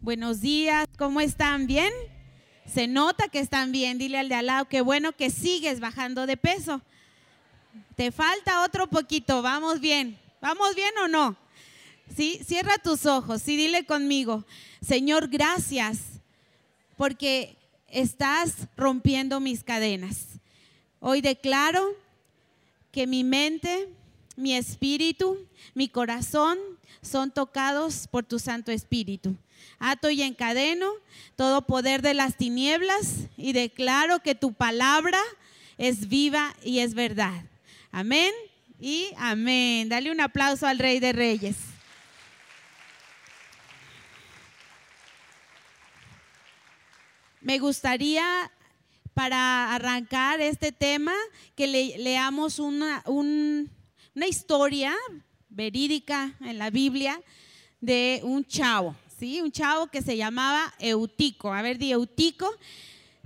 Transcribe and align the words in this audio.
Buenos 0.00 0.40
días, 0.40 0.86
¿cómo 0.96 1.20
están? 1.20 1.66
¿Bien? 1.66 1.92
Se 2.72 2.86
nota 2.86 3.26
que 3.26 3.40
están 3.40 3.72
bien. 3.72 3.98
Dile 3.98 4.18
al 4.18 4.28
de 4.28 4.36
al 4.36 4.46
lado, 4.46 4.68
qué 4.68 4.80
bueno 4.80 5.10
que 5.10 5.28
sigues 5.28 5.80
bajando 5.80 6.24
de 6.26 6.36
peso. 6.36 6.80
Te 7.96 8.12
falta 8.12 8.62
otro 8.62 8.86
poquito, 8.86 9.42
vamos 9.42 9.80
bien. 9.80 10.16
¿Vamos 10.40 10.76
bien 10.76 10.96
o 11.02 11.08
no? 11.08 11.36
Sí, 12.14 12.40
cierra 12.46 12.78
tus 12.78 13.06
ojos 13.06 13.46
y 13.48 13.56
dile 13.56 13.86
conmigo, 13.86 14.44
Señor, 14.80 15.26
gracias 15.28 15.98
porque 16.96 17.56
estás 17.88 18.68
rompiendo 18.76 19.40
mis 19.40 19.64
cadenas. 19.64 20.26
Hoy 21.00 21.22
declaro 21.22 21.84
que 22.92 23.08
mi 23.08 23.24
mente, 23.24 23.88
mi 24.36 24.54
espíritu, 24.54 25.44
mi 25.74 25.88
corazón 25.88 26.56
son 27.02 27.32
tocados 27.32 28.06
por 28.06 28.24
tu 28.24 28.38
Santo 28.38 28.70
Espíritu. 28.70 29.36
Ato 29.78 30.10
y 30.10 30.22
encadeno 30.22 30.90
todo 31.36 31.66
poder 31.66 32.02
de 32.02 32.14
las 32.14 32.36
tinieblas 32.36 33.28
y 33.36 33.52
declaro 33.52 34.20
que 34.20 34.34
tu 34.34 34.52
palabra 34.52 35.20
es 35.76 36.08
viva 36.08 36.54
y 36.64 36.80
es 36.80 36.94
verdad. 36.94 37.44
Amén 37.92 38.32
y 38.80 39.10
amén. 39.16 39.88
Dale 39.88 40.10
un 40.10 40.20
aplauso 40.20 40.66
al 40.66 40.78
Rey 40.78 40.98
de 41.00 41.12
Reyes. 41.12 41.56
Me 47.40 47.58
gustaría 47.58 48.50
para 49.14 49.74
arrancar 49.74 50.40
este 50.40 50.70
tema 50.70 51.14
que 51.56 51.66
leamos 51.66 52.58
una, 52.58 53.02
una 53.06 54.26
historia 54.28 54.94
verídica 55.48 56.34
en 56.40 56.58
la 56.58 56.70
Biblia 56.70 57.20
de 57.80 58.20
un 58.22 58.44
chavo, 58.44 58.94
¿sí? 59.18 59.40
Un 59.40 59.50
chavo 59.50 59.88
que 59.88 60.02
se 60.02 60.16
llamaba 60.16 60.72
Eutico. 60.78 61.52
A 61.52 61.62
ver, 61.62 61.78
di 61.78 61.92
Eutico, 61.92 62.50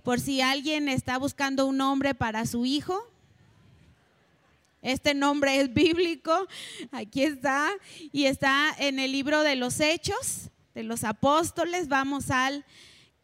por 0.02 0.20
si 0.20 0.40
alguien 0.40 0.88
está 0.88 1.18
buscando 1.18 1.66
un 1.66 1.76
nombre 1.76 2.14
para 2.14 2.46
su 2.46 2.64
hijo. 2.64 3.08
Este 4.80 5.14
nombre 5.14 5.60
es 5.60 5.72
bíblico, 5.72 6.48
aquí 6.90 7.22
está, 7.22 7.70
y 8.10 8.24
está 8.24 8.74
en 8.78 8.98
el 8.98 9.12
libro 9.12 9.42
de 9.42 9.54
los 9.54 9.78
Hechos 9.78 10.50
de 10.74 10.82
los 10.82 11.04
Apóstoles. 11.04 11.86
Vamos 11.86 12.30
al 12.30 12.64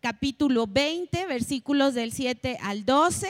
capítulo 0.01 0.69
20, 0.69 1.27
versículos 1.27 1.95
del 1.95 2.13
7 2.13 2.59
al 2.61 2.85
12. 2.85 3.29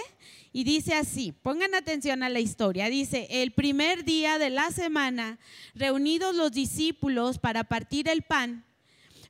Y 0.52 0.64
dice 0.64 0.94
así, 0.94 1.32
pongan 1.32 1.74
atención 1.74 2.22
a 2.22 2.28
la 2.28 2.40
historia, 2.40 2.88
dice, 2.90 3.28
el 3.30 3.52
primer 3.52 4.04
día 4.04 4.38
de 4.38 4.50
la 4.50 4.70
semana, 4.72 5.38
reunidos 5.74 6.34
los 6.34 6.52
discípulos 6.52 7.38
para 7.38 7.64
partir 7.64 8.08
el 8.08 8.22
pan, 8.22 8.64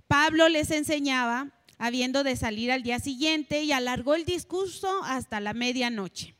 Pablo 0.08 0.48
les 0.48 0.70
enseñaba, 0.70 1.50
habiendo 1.78 2.24
de 2.24 2.34
salir 2.34 2.72
al 2.72 2.82
día 2.82 2.98
siguiente, 2.98 3.62
y 3.62 3.72
alargó 3.72 4.14
el 4.14 4.24
discurso 4.24 5.04
hasta 5.04 5.38
la 5.38 5.54
medianoche 5.54 6.34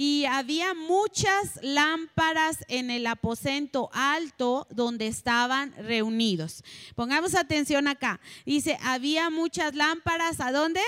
y 0.00 0.26
había 0.26 0.74
muchas 0.74 1.58
lámparas 1.60 2.58
en 2.68 2.88
el 2.88 3.04
aposento 3.08 3.90
alto 3.92 4.68
donde 4.70 5.08
estaban 5.08 5.74
reunidos. 5.74 6.62
Pongamos 6.94 7.34
atención 7.34 7.88
acá. 7.88 8.20
Dice, 8.46 8.78
había 8.80 9.28
muchas 9.28 9.74
lámparas, 9.74 10.38
¿a 10.38 10.52
dónde? 10.52 10.82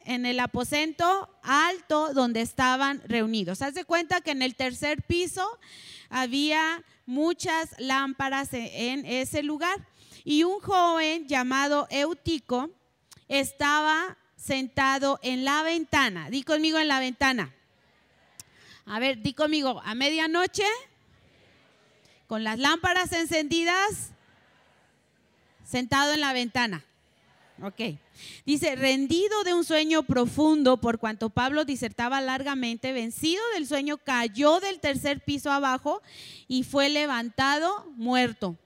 En 0.00 0.24
el 0.24 0.40
aposento 0.40 1.28
alto 1.42 2.14
donde 2.14 2.40
estaban 2.40 3.02
reunidos. 3.06 3.60
Haz 3.60 3.74
de 3.74 3.84
cuenta 3.84 4.22
que 4.22 4.30
en 4.30 4.40
el 4.40 4.54
tercer 4.54 5.02
piso 5.02 5.46
había 6.08 6.82
muchas 7.04 7.68
lámparas 7.78 8.48
en 8.54 9.04
ese 9.04 9.42
lugar. 9.42 9.86
Y 10.24 10.42
un 10.44 10.58
joven 10.60 11.28
llamado 11.28 11.86
Eutico 11.90 12.70
estaba 13.28 14.16
sentado 14.36 15.20
en 15.22 15.44
la 15.44 15.62
ventana. 15.62 16.30
Di 16.30 16.42
conmigo 16.42 16.78
en 16.78 16.88
la 16.88 16.98
ventana. 16.98 17.54
A 18.86 18.98
ver, 18.98 19.22
di 19.22 19.32
conmigo, 19.32 19.80
a 19.84 19.94
medianoche, 19.94 20.66
con 22.26 22.44
las 22.44 22.58
lámparas 22.58 23.12
encendidas, 23.12 24.10
sentado 25.64 26.12
en 26.12 26.20
la 26.20 26.32
ventana. 26.32 26.84
Ok. 27.62 27.98
Dice, 28.44 28.76
rendido 28.76 29.44
de 29.44 29.54
un 29.54 29.64
sueño 29.64 30.02
profundo, 30.02 30.78
por 30.78 30.98
cuanto 30.98 31.30
Pablo 31.30 31.64
disertaba 31.64 32.20
largamente, 32.20 32.92
vencido 32.92 33.42
del 33.54 33.66
sueño, 33.66 33.98
cayó 33.98 34.60
del 34.60 34.80
tercer 34.80 35.20
piso 35.20 35.50
abajo 35.50 36.02
y 36.48 36.64
fue 36.64 36.88
levantado 36.88 37.86
muerto. 37.96 38.58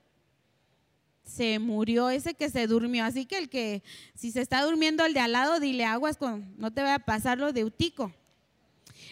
Se 1.28 1.58
murió 1.58 2.10
ese 2.10 2.34
que 2.34 2.50
se 2.50 2.66
durmió. 2.66 3.04
Así 3.04 3.26
que 3.26 3.38
el 3.38 3.48
que, 3.48 3.82
si 4.14 4.32
se 4.32 4.40
está 4.40 4.62
durmiendo 4.62 5.04
el 5.04 5.14
de 5.14 5.20
al 5.20 5.32
lado, 5.32 5.60
dile 5.60 5.84
aguas 5.84 6.16
con, 6.16 6.54
no 6.56 6.72
te 6.72 6.82
vaya 6.82 6.96
a 6.96 6.98
pasar 7.00 7.38
lo 7.38 7.52
de 7.52 7.64
Utico. 7.64 8.12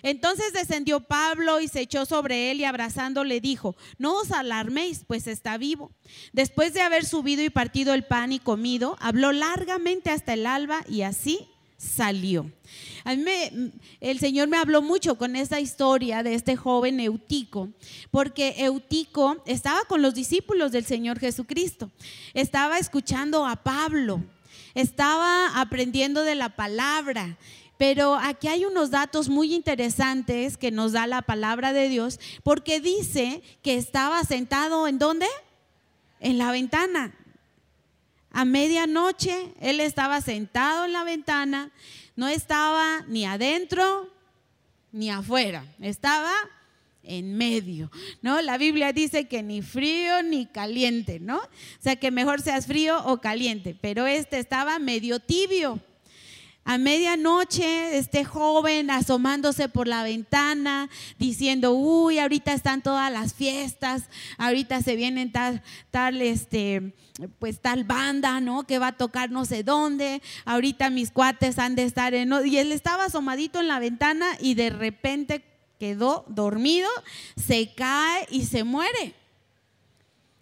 Entonces 0.03 0.53
descendió 0.53 1.01
Pablo 1.01 1.61
y 1.61 1.69
se 1.69 1.81
echó 1.81 2.07
sobre 2.07 2.51
él 2.51 2.61
y 2.61 2.65
abrazándole 2.65 3.41
dijo, 3.41 3.77
no 3.99 4.19
os 4.19 4.31
alarméis, 4.31 5.05
pues 5.07 5.27
está 5.27 5.57
vivo. 5.59 5.91
Después 6.33 6.75
de 6.75 6.83
haber 6.83 7.05
subido 7.05 7.43
y 7.43 7.51
partido 7.51 7.95
el 7.95 8.05
pan 8.05 8.33
y 8.33 8.39
comido, 8.39 8.97
habló 9.01 9.33
largamente 9.33 10.11
hasta 10.11 10.35
el 10.35 10.47
alba 10.47 10.85
y 10.89 11.03
así 11.03 11.49
salió. 11.77 12.51
A 13.05 13.15
mí 13.15 13.23
el 14.01 14.19
Señor 14.19 14.49
me 14.49 14.57
habló 14.57 14.83
mucho 14.83 15.17
con 15.17 15.37
esta 15.37 15.61
historia 15.61 16.23
de 16.23 16.35
este 16.35 16.57
joven 16.57 17.01
Eutico, 17.01 17.69
porque 18.11 18.55
Eutico 18.59 19.43
estaba 19.47 19.81
con 19.85 20.03
los 20.03 20.15
discípulos 20.15 20.73
del 20.73 20.85
Señor 20.85 21.19
Jesucristo, 21.19 21.91
estaba 22.35 22.79
escuchando 22.79 23.47
a 23.47 23.57
Pablo, 23.57 24.23
estaba 24.75 25.61
aprendiendo 25.61 26.23
de 26.23 26.35
la 26.35 26.57
palabra 26.57 27.37
pero 27.79 28.15
aquí 28.15 28.49
hay 28.49 28.65
unos 28.65 28.91
datos 28.91 29.29
muy 29.29 29.55
interesantes 29.55 30.57
que 30.57 30.71
nos 30.71 30.93
da 30.93 31.07
la 31.07 31.23
palabra 31.23 31.73
de 31.73 31.89
Dios, 31.89 32.19
porque 32.43 32.81
dice 32.81 33.43
que 33.63 33.77
estaba 33.77 34.23
sentado 34.25 34.89
en 34.89 34.99
dónde? 34.99 35.27
En 36.21 36.39
la 36.39 36.51
ventana. 36.53 37.15
A 38.37 38.45
medianoche 38.45 39.55
él 39.63 39.81
estaba 39.81 40.21
sentado 40.21 40.85
en 40.85 40.93
la 40.93 41.05
ventana, 41.05 41.71
no 42.17 42.29
estaba 42.29 43.03
ni 43.09 43.25
adentro 43.25 44.11
ni 44.93 45.09
afuera, 45.09 45.65
estaba 45.81 46.35
en 47.03 47.35
medio, 47.39 47.91
¿no? 48.21 48.43
La 48.43 48.59
Biblia 48.59 48.93
dice 48.93 49.27
que 49.27 49.43
ni 49.43 49.63
frío 49.63 50.23
ni 50.23 50.45
caliente, 50.45 51.19
¿no? 51.19 51.39
O 51.39 51.49
sea, 51.81 51.97
que 51.97 52.11
mejor 52.11 52.43
seas 52.43 52.67
frío 52.67 53.03
o 53.07 53.23
caliente, 53.23 53.75
pero 53.81 54.07
este 54.07 54.39
estaba 54.39 54.79
medio 54.79 55.19
tibio. 55.19 55.81
A 56.69 56.79
medianoche, 56.79 57.97
este 57.97 58.25
joven 58.25 58.91
asomándose 58.91 59.69
por 59.69 59.87
la 59.87 60.03
ventana, 60.03 60.91
diciendo, 61.17 61.71
uy, 61.75 62.19
ahorita 62.19 62.53
están 62.53 62.83
todas 62.83 63.13
las 63.13 63.35
fiestas, 63.35 64.11
ahorita 64.37 64.83
se 64.83 64.97
vienen 64.97 65.31
tal, 65.31 65.63
tal, 65.93 66.21
este, 66.21 66.93
pues 67.39 67.61
tal 67.61 67.85
banda, 67.85 68.41
¿no? 68.41 68.67
Que 68.67 68.81
va 68.81 68.89
a 68.89 68.97
tocar 68.97 69.31
no 69.31 69.45
sé 69.45 69.63
dónde, 69.63 70.21
ahorita 70.45 70.91
mis 70.91 71.13
cuates 71.13 71.61
han 71.61 71.77
de 71.77 71.85
estar 71.85 72.15
en... 72.15 72.33
Y 72.45 72.59
él 72.59 72.73
estaba 72.73 73.05
asomadito 73.05 73.61
en 73.61 73.69
la 73.69 73.79
ventana 73.79 74.27
y 74.41 74.55
de 74.55 74.71
repente 74.71 75.45
quedó 75.79 76.25
dormido, 76.29 76.89
se 77.37 77.73
cae 77.75 78.27
y 78.29 78.45
se 78.45 78.65
muere. 78.65 79.15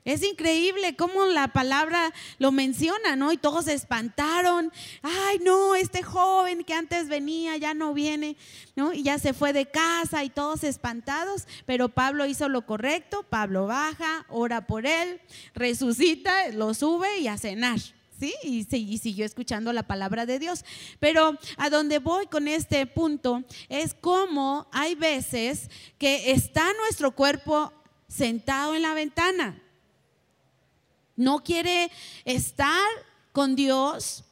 Es 0.04 0.22
increíble 0.22 0.96
cómo 0.96 1.24
la 1.24 1.48
palabra 1.48 2.12
lo 2.38 2.52
menciona, 2.52 3.16
¿no? 3.16 3.32
Y 3.32 3.38
todos 3.38 3.64
se 3.64 3.72
espantaron. 3.72 4.70
Ay, 5.02 5.38
no, 5.42 5.74
este 5.74 6.02
joven 6.02 6.62
que 6.62 6.74
antes 6.74 7.08
venía 7.08 7.56
ya 7.56 7.72
no 7.72 7.94
viene, 7.94 8.36
¿no? 8.76 8.92
Y 8.92 9.02
ya 9.02 9.18
se 9.18 9.32
fue 9.32 9.54
de 9.54 9.64
casa 9.64 10.22
y 10.22 10.28
todos 10.28 10.62
espantados. 10.62 11.46
Pero 11.64 11.88
Pablo 11.88 12.26
hizo 12.26 12.50
lo 12.50 12.66
correcto. 12.66 13.22
Pablo 13.22 13.66
baja, 13.66 14.26
ora 14.28 14.66
por 14.66 14.84
él, 14.84 15.22
resucita, 15.54 16.48
lo 16.48 16.74
sube 16.74 17.20
y 17.20 17.28
a 17.28 17.38
cenar. 17.38 17.78
¿Sí? 18.20 18.34
Y, 18.42 18.66
y 18.76 18.98
siguió 18.98 19.24
escuchando 19.24 19.72
la 19.72 19.84
palabra 19.84 20.26
de 20.26 20.38
Dios. 20.38 20.66
Pero 21.00 21.38
a 21.56 21.70
donde 21.70 21.98
voy 21.98 22.26
con 22.26 22.46
este 22.46 22.86
punto 22.86 23.42
es 23.70 23.94
cómo 23.94 24.68
hay 24.70 24.96
veces 24.96 25.70
que 25.96 26.30
está 26.32 26.70
nuestro 26.74 27.12
cuerpo 27.12 27.72
sentado 28.06 28.74
en 28.74 28.82
la 28.82 28.92
ventana 28.92 29.63
no 31.16 31.42
quiere 31.42 31.90
estar 32.24 32.88
con 33.32 33.56
Dios, 33.56 34.24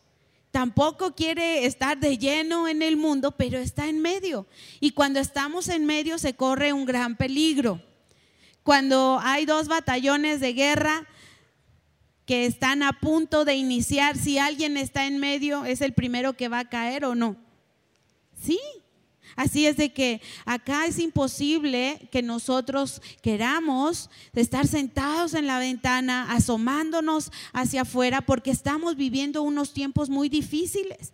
tampoco 0.51 1.15
quiere 1.15 1.65
estar 1.67 1.99
de 1.99 2.19
lleno 2.19 2.69
en 2.69 2.83
el 2.83 2.97
mundo, 2.97 3.33
pero 3.33 3.59
está 3.59 3.89
en 3.89 4.01
medio. 4.01 4.47
Y 4.81 4.93
cuando 4.93 5.19
estamos 5.19 5.69
en 5.69 5.87
medio 5.87 6.19
se 6.19 6.35
corre 6.35 6.73
un 6.73 6.85
gran 6.85 7.17
peligro. 7.17 7.81
Cuando 8.63 9.19
hay 9.21 9.45
dos 9.45 9.67
batallones 9.67 10.41
de 10.41 10.53
guerra 10.53 11.09
que 12.27 12.47
están 12.47 12.83
a 12.83 13.01
punto 13.01 13.45
de 13.45 13.55
iniciar, 13.55 14.17
si 14.17 14.39
alguien 14.39 14.77
está 14.77 15.07
en 15.07 15.19
medio, 15.19 15.65
¿es 15.65 15.81
el 15.81 15.93
primero 15.95 16.35
que 16.35 16.49
va 16.49 16.61
a 16.61 16.69
caer 16.69 17.05
o 17.05 17.15
no? 17.15 17.37
Sí, 18.41 18.61
Así 19.37 19.67
es 19.67 19.77
de 19.77 19.93
que 19.93 20.21
acá 20.45 20.87
es 20.87 20.99
imposible 20.99 22.09
que 22.11 22.23
nosotros 22.23 23.01
queramos 23.23 24.11
estar 24.35 24.67
sentados 24.67 25.35
en 25.35 25.47
la 25.47 25.59
ventana, 25.59 26.33
asomándonos 26.33 27.33
hacia 27.53 27.83
afuera, 27.83 28.21
porque 28.21 28.51
estamos 28.51 28.97
viviendo 28.97 29.43
unos 29.43 29.73
tiempos 29.73 30.09
muy 30.11 30.29
difíciles. 30.29 31.13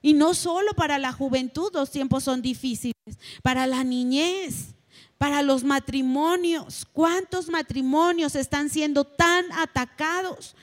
Y 0.00 0.12
no 0.12 0.34
solo 0.34 0.74
para 0.74 0.98
la 0.98 1.12
juventud 1.12 1.70
los 1.72 1.90
tiempos 1.90 2.24
son 2.24 2.42
difíciles, 2.42 2.94
para 3.42 3.66
la 3.66 3.82
niñez, 3.84 4.74
para 5.18 5.42
los 5.42 5.64
matrimonios. 5.64 6.86
¿Cuántos 6.92 7.48
matrimonios 7.48 8.34
están 8.34 8.68
siendo 8.68 9.04
tan 9.04 9.50
atacados 9.52 10.54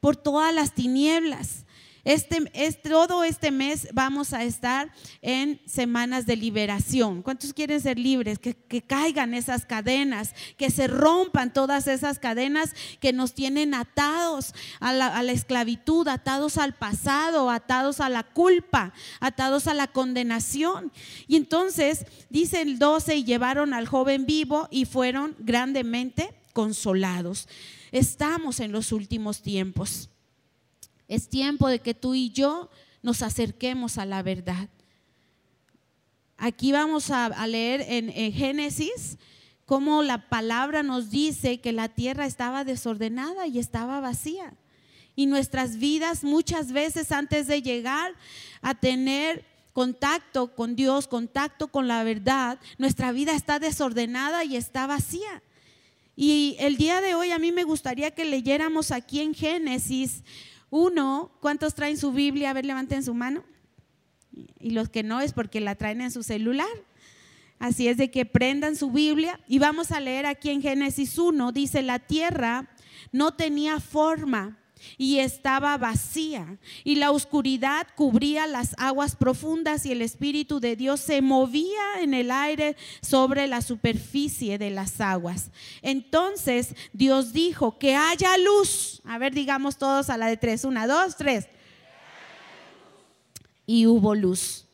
por 0.00 0.16
todas 0.16 0.54
las 0.54 0.72
tinieblas? 0.72 1.65
Este, 2.06 2.48
es, 2.54 2.80
todo 2.80 3.24
este 3.24 3.50
mes 3.50 3.88
vamos 3.92 4.32
a 4.32 4.44
estar 4.44 4.92
en 5.22 5.60
semanas 5.66 6.24
de 6.24 6.36
liberación. 6.36 7.20
¿Cuántos 7.20 7.52
quieren 7.52 7.80
ser 7.80 7.98
libres? 7.98 8.38
Que, 8.38 8.54
caigan 8.86 9.34
esas 9.34 9.66
cadenas, 9.66 10.32
que 10.56 10.70
se 10.70 10.86
rompan 10.86 11.52
todas 11.52 11.88
esas 11.88 12.20
cadenas 12.20 12.74
que 13.00 13.12
nos 13.12 13.34
tienen 13.34 13.74
atados 13.74 14.54
a 14.78 14.92
la, 14.92 15.08
a 15.08 15.24
la 15.24 15.32
esclavitud, 15.32 16.06
atados 16.06 16.58
al 16.58 16.76
pasado, 16.76 17.50
atados 17.50 17.98
a 17.98 18.08
la 18.08 18.22
culpa, 18.22 18.92
atados 19.18 19.66
a 19.66 19.74
la 19.74 19.88
condenación. 19.88 20.92
Y 21.26 21.34
entonces 21.34 22.06
dice 22.30 22.62
el 22.62 22.78
12, 22.78 23.16
y 23.16 23.24
llevaron 23.24 23.74
al 23.74 23.88
joven 23.88 24.26
vivo 24.26 24.68
y 24.70 24.84
fueron 24.84 25.34
grandemente 25.40 26.32
consolados. 26.52 27.48
Estamos 27.90 28.60
en 28.60 28.70
los 28.70 28.92
últimos 28.92 29.42
tiempos. 29.42 30.08
Es 31.08 31.28
tiempo 31.28 31.68
de 31.68 31.80
que 31.80 31.94
tú 31.94 32.14
y 32.14 32.30
yo 32.30 32.70
nos 33.02 33.22
acerquemos 33.22 33.98
a 33.98 34.04
la 34.04 34.22
verdad. 34.22 34.68
Aquí 36.38 36.72
vamos 36.72 37.10
a, 37.10 37.46
leer 37.46 37.84
en, 37.88 38.32
Génesis 38.32 39.16
cómo 39.64 40.02
la 40.02 40.28
palabra 40.28 40.82
nos 40.82 41.10
dice 41.10 41.60
que 41.60 41.72
la 41.72 41.88
tierra 41.88 42.26
estaba 42.26 42.64
desordenada 42.64 43.46
y 43.46 43.58
estaba 43.58 44.00
vacía. 44.00 44.54
Y 45.14 45.26
nuestras 45.26 45.78
vidas 45.78 46.24
muchas 46.24 46.72
veces 46.72 47.10
antes 47.10 47.46
de 47.46 47.62
llegar 47.62 48.14
a 48.60 48.74
tener 48.74 49.44
contacto 49.72 50.54
con 50.54 50.76
Dios, 50.76 51.06
contacto 51.06 51.68
con 51.68 51.88
la 51.88 52.02
verdad, 52.02 52.58
nuestra 52.76 53.12
vida 53.12 53.34
está 53.34 53.58
desordenada 53.58 54.44
y 54.44 54.56
está 54.56 54.86
vacía. 54.86 55.42
Y 56.16 56.56
el 56.58 56.76
día 56.76 57.00
de 57.00 57.14
hoy 57.14 57.30
a 57.30 57.38
mí 57.38 57.52
me 57.52 57.64
gustaría 57.64 58.10
que 58.10 58.24
leyéramos 58.24 58.90
aquí 58.90 59.20
en 59.20 59.34
Génesis 59.34 60.22
uno, 60.70 61.32
¿cuántos 61.40 61.74
traen 61.74 61.96
su 61.96 62.12
Biblia? 62.12 62.50
A 62.50 62.52
ver, 62.52 62.64
levanten 62.64 63.02
su 63.02 63.14
mano. 63.14 63.44
Y 64.60 64.70
los 64.70 64.88
que 64.88 65.02
no 65.02 65.20
es 65.20 65.32
porque 65.32 65.60
la 65.60 65.74
traen 65.74 66.00
en 66.00 66.10
su 66.10 66.22
celular. 66.22 66.68
Así 67.58 67.88
es 67.88 67.96
de 67.96 68.10
que 68.10 68.26
prendan 68.26 68.76
su 68.76 68.90
Biblia 68.90 69.40
y 69.48 69.58
vamos 69.58 69.90
a 69.90 70.00
leer 70.00 70.26
aquí 70.26 70.50
en 70.50 70.60
Génesis 70.60 71.16
1, 71.16 71.52
dice, 71.52 71.82
la 71.82 71.98
tierra 71.98 72.68
no 73.12 73.34
tenía 73.34 73.80
forma 73.80 74.58
y 74.98 75.18
estaba 75.18 75.76
vacía 75.78 76.58
y 76.84 76.96
la 76.96 77.10
oscuridad 77.10 77.86
cubría 77.94 78.46
las 78.46 78.74
aguas 78.78 79.16
profundas 79.16 79.86
y 79.86 79.92
el 79.92 80.02
Espíritu 80.02 80.60
de 80.60 80.76
Dios 80.76 81.00
se 81.00 81.22
movía 81.22 82.00
en 82.00 82.14
el 82.14 82.30
aire 82.30 82.76
sobre 83.00 83.46
la 83.46 83.62
superficie 83.62 84.58
de 84.58 84.70
las 84.70 85.00
aguas. 85.00 85.50
Entonces 85.82 86.74
Dios 86.92 87.32
dijo 87.32 87.78
que 87.78 87.94
haya 87.94 88.36
luz. 88.38 89.02
A 89.04 89.18
ver, 89.18 89.34
digamos 89.34 89.76
todos 89.78 90.10
a 90.10 90.16
la 90.16 90.26
de 90.26 90.36
tres. 90.36 90.64
Una, 90.64 90.86
dos, 90.86 91.16
tres. 91.16 91.48
Y 93.66 93.86
hubo 93.86 94.14
luz. 94.14 94.66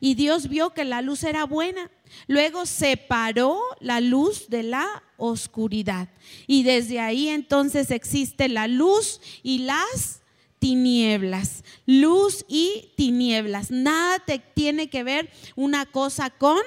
Y 0.00 0.14
Dios 0.14 0.48
vio 0.48 0.70
que 0.70 0.84
la 0.84 1.02
luz 1.02 1.24
era 1.24 1.44
buena. 1.44 1.90
Luego 2.26 2.66
separó 2.66 3.60
la 3.80 4.00
luz 4.00 4.48
de 4.48 4.62
la 4.62 5.02
oscuridad. 5.16 6.08
Y 6.46 6.62
desde 6.62 7.00
ahí 7.00 7.28
entonces 7.28 7.90
existe 7.90 8.48
la 8.48 8.68
luz 8.68 9.20
y 9.42 9.60
las 9.60 10.22
tinieblas. 10.58 11.64
Luz 11.86 12.44
y 12.48 12.92
tinieblas. 12.96 13.70
Nada 13.70 14.18
te 14.20 14.38
tiene 14.38 14.88
que 14.88 15.04
ver 15.04 15.30
una 15.56 15.86
cosa 15.86 16.30
con 16.30 16.58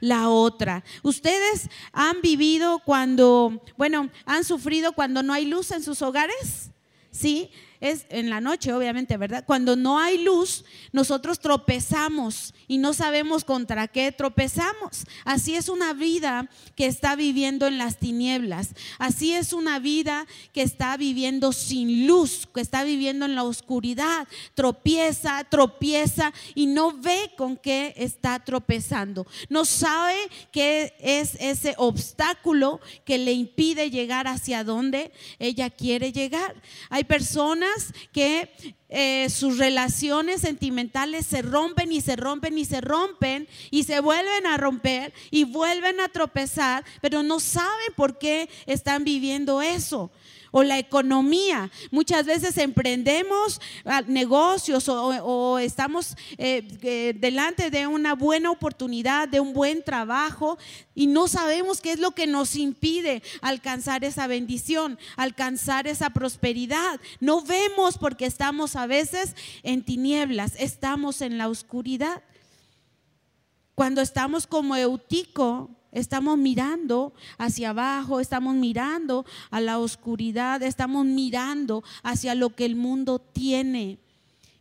la 0.00 0.28
otra. 0.28 0.84
Ustedes 1.02 1.68
han 1.92 2.20
vivido 2.22 2.80
cuando, 2.84 3.62
bueno, 3.76 4.10
han 4.24 4.44
sufrido 4.44 4.92
cuando 4.92 5.22
no 5.22 5.32
hay 5.32 5.46
luz 5.46 5.70
en 5.70 5.82
sus 5.82 6.02
hogares. 6.02 6.70
¿Sí? 7.10 7.50
Es 7.80 8.06
en 8.08 8.30
la 8.30 8.40
noche, 8.40 8.72
obviamente, 8.72 9.16
¿verdad? 9.16 9.44
Cuando 9.46 9.76
no 9.76 9.98
hay 9.98 10.18
luz, 10.22 10.64
nosotros 10.92 11.38
tropezamos 11.38 12.54
y 12.66 12.78
no 12.78 12.92
sabemos 12.92 13.44
contra 13.44 13.86
qué 13.88 14.10
tropezamos. 14.10 15.04
Así 15.24 15.54
es 15.54 15.68
una 15.68 15.92
vida 15.92 16.50
que 16.74 16.86
está 16.86 17.14
viviendo 17.14 17.66
en 17.66 17.78
las 17.78 17.98
tinieblas. 17.98 18.70
Así 18.98 19.32
es 19.32 19.52
una 19.52 19.78
vida 19.78 20.26
que 20.52 20.62
está 20.62 20.96
viviendo 20.96 21.52
sin 21.52 22.06
luz, 22.06 22.48
que 22.52 22.60
está 22.60 22.84
viviendo 22.84 23.26
en 23.26 23.34
la 23.34 23.44
oscuridad. 23.44 24.26
Tropieza, 24.54 25.44
tropieza 25.44 26.32
y 26.54 26.66
no 26.66 26.92
ve 26.92 27.32
con 27.36 27.56
qué 27.56 27.94
está 27.96 28.40
tropezando. 28.40 29.26
No 29.48 29.64
sabe 29.64 30.16
qué 30.50 30.94
es 30.98 31.36
ese 31.38 31.74
obstáculo 31.78 32.80
que 33.04 33.18
le 33.18 33.32
impide 33.32 33.90
llegar 33.90 34.26
hacia 34.26 34.64
donde 34.64 35.12
ella 35.38 35.70
quiere 35.70 36.12
llegar. 36.12 36.54
Hay 36.90 37.04
personas 37.04 37.67
que 38.12 38.50
eh, 38.88 39.28
sus 39.30 39.58
relaciones 39.58 40.40
sentimentales 40.40 41.26
se 41.26 41.42
rompen 41.42 41.92
y 41.92 42.00
se 42.00 42.16
rompen 42.16 42.56
y 42.58 42.64
se 42.64 42.80
rompen 42.80 43.48
y 43.70 43.84
se 43.84 44.00
vuelven 44.00 44.46
a 44.46 44.56
romper 44.56 45.12
y 45.30 45.44
vuelven 45.44 46.00
a 46.00 46.08
tropezar, 46.08 46.84
pero 47.00 47.22
no 47.22 47.40
saben 47.40 47.92
por 47.96 48.18
qué 48.18 48.48
están 48.66 49.04
viviendo 49.04 49.62
eso 49.62 50.10
o 50.58 50.64
la 50.64 50.78
economía. 50.78 51.70
Muchas 51.92 52.26
veces 52.26 52.58
emprendemos 52.58 53.60
ah, 53.84 54.02
negocios 54.06 54.88
o, 54.88 55.58
estamos 55.58 56.16
eh, 56.36 56.66
eh, 56.82 57.14
delante 57.16 57.70
de 57.70 57.86
una 57.86 58.14
buena 58.14 58.50
oportunidad, 58.50 59.28
de 59.28 59.38
un 59.38 59.52
buen 59.52 59.84
trabajo 59.84 60.58
y 60.96 61.06
no 61.06 61.28
sabemos 61.28 61.80
qué 61.80 61.92
es 61.92 62.00
lo 62.00 62.10
que 62.10 62.26
nos 62.26 62.56
impide 62.56 63.22
alcanzar 63.40 64.02
esa 64.02 64.26
bendición, 64.26 64.98
alcanzar 65.16 65.86
esa 65.86 66.10
prosperidad. 66.10 67.00
No 67.20 67.42
vemos 67.42 67.98
porque 67.98 68.26
estamos 68.26 68.74
a 68.74 68.88
veces 68.88 69.36
en 69.62 69.84
tinieblas, 69.84 70.54
estamos 70.58 71.20
en 71.20 71.38
la 71.38 71.48
oscuridad. 71.48 72.22
Cuando 73.76 74.00
estamos 74.00 74.48
como 74.48 74.74
Eutico, 74.74 75.70
Estamos 75.98 76.38
mirando 76.38 77.12
hacia 77.36 77.70
abajo, 77.70 78.20
estamos 78.20 78.54
mirando 78.54 79.26
a 79.50 79.60
la 79.60 79.78
oscuridad, 79.78 80.62
estamos 80.62 81.04
mirando 81.04 81.82
hacia 82.02 82.34
lo 82.34 82.54
que 82.54 82.64
el 82.64 82.76
mundo 82.76 83.18
tiene. 83.18 83.98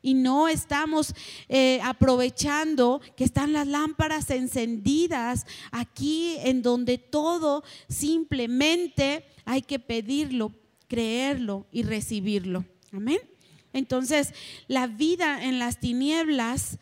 Y 0.01 0.13
no 0.13 0.47
estamos 0.47 1.13
eh, 1.49 1.79
aprovechando 1.83 3.01
que 3.15 3.23
están 3.23 3.53
las 3.53 3.67
lámparas 3.67 4.29
encendidas 4.29 5.45
aquí 5.71 6.35
en 6.39 6.61
donde 6.61 6.97
todo 6.97 7.63
simplemente 7.89 9.25
hay 9.45 9.61
que 9.61 9.79
pedirlo, 9.79 10.53
creerlo 10.87 11.67
y 11.71 11.83
recibirlo. 11.83 12.65
Amén. 12.91 13.19
Entonces, 13.73 14.33
la 14.67 14.87
vida 14.87 15.43
en 15.43 15.59
las 15.59 15.79
tinieblas 15.79 16.79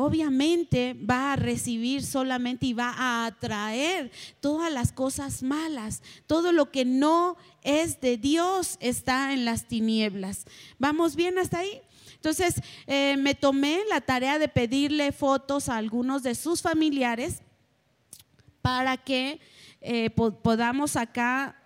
obviamente 0.00 0.94
va 0.94 1.32
a 1.32 1.36
recibir 1.36 2.06
solamente 2.06 2.66
y 2.66 2.72
va 2.72 2.94
a 2.96 3.26
atraer 3.26 4.12
todas 4.38 4.72
las 4.72 4.92
cosas 4.92 5.42
malas. 5.42 6.02
Todo 6.28 6.52
lo 6.52 6.70
que 6.70 6.84
no 6.84 7.36
es 7.62 8.00
de 8.00 8.16
Dios 8.16 8.76
está 8.78 9.32
en 9.32 9.44
las 9.44 9.66
tinieblas. 9.66 10.44
¿Vamos 10.78 11.16
bien 11.16 11.36
hasta 11.36 11.58
ahí? 11.58 11.80
Entonces, 12.14 12.62
eh, 12.86 13.16
me 13.18 13.34
tomé 13.34 13.80
la 13.90 14.00
tarea 14.00 14.38
de 14.38 14.46
pedirle 14.46 15.10
fotos 15.10 15.68
a 15.68 15.76
algunos 15.76 16.22
de 16.22 16.36
sus 16.36 16.62
familiares 16.62 17.42
para 18.62 18.98
que 18.98 19.40
eh, 19.80 20.10
podamos 20.10 20.94
acá 20.94 21.60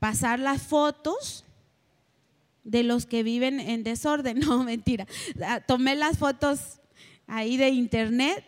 pasar 0.00 0.40
las 0.40 0.62
fotos 0.62 1.44
de 2.68 2.82
los 2.82 3.06
que 3.06 3.22
viven 3.22 3.60
en 3.60 3.82
desorden. 3.82 4.38
No, 4.48 4.62
mentira. 4.62 5.06
Ah, 5.42 5.60
tomé 5.60 5.94
las 5.94 6.18
fotos 6.18 6.80
ahí 7.26 7.56
de 7.56 7.70
internet 7.70 8.44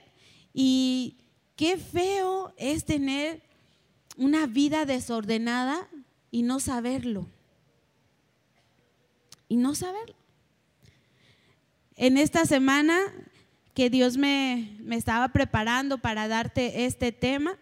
y 0.54 1.16
qué 1.56 1.76
feo 1.76 2.54
es 2.56 2.84
tener 2.84 3.42
una 4.16 4.46
vida 4.46 4.84
desordenada 4.84 5.88
y 6.30 6.42
no 6.42 6.60
saberlo. 6.60 7.26
Y 9.48 9.56
no 9.56 9.74
saberlo. 9.74 10.14
En 11.96 12.16
esta 12.16 12.44
semana 12.44 12.98
que 13.74 13.90
Dios 13.90 14.16
me, 14.16 14.76
me 14.80 14.96
estaba 14.96 15.28
preparando 15.28 15.98
para 15.98 16.28
darte 16.28 16.84
este 16.86 17.12
tema, 17.12 17.58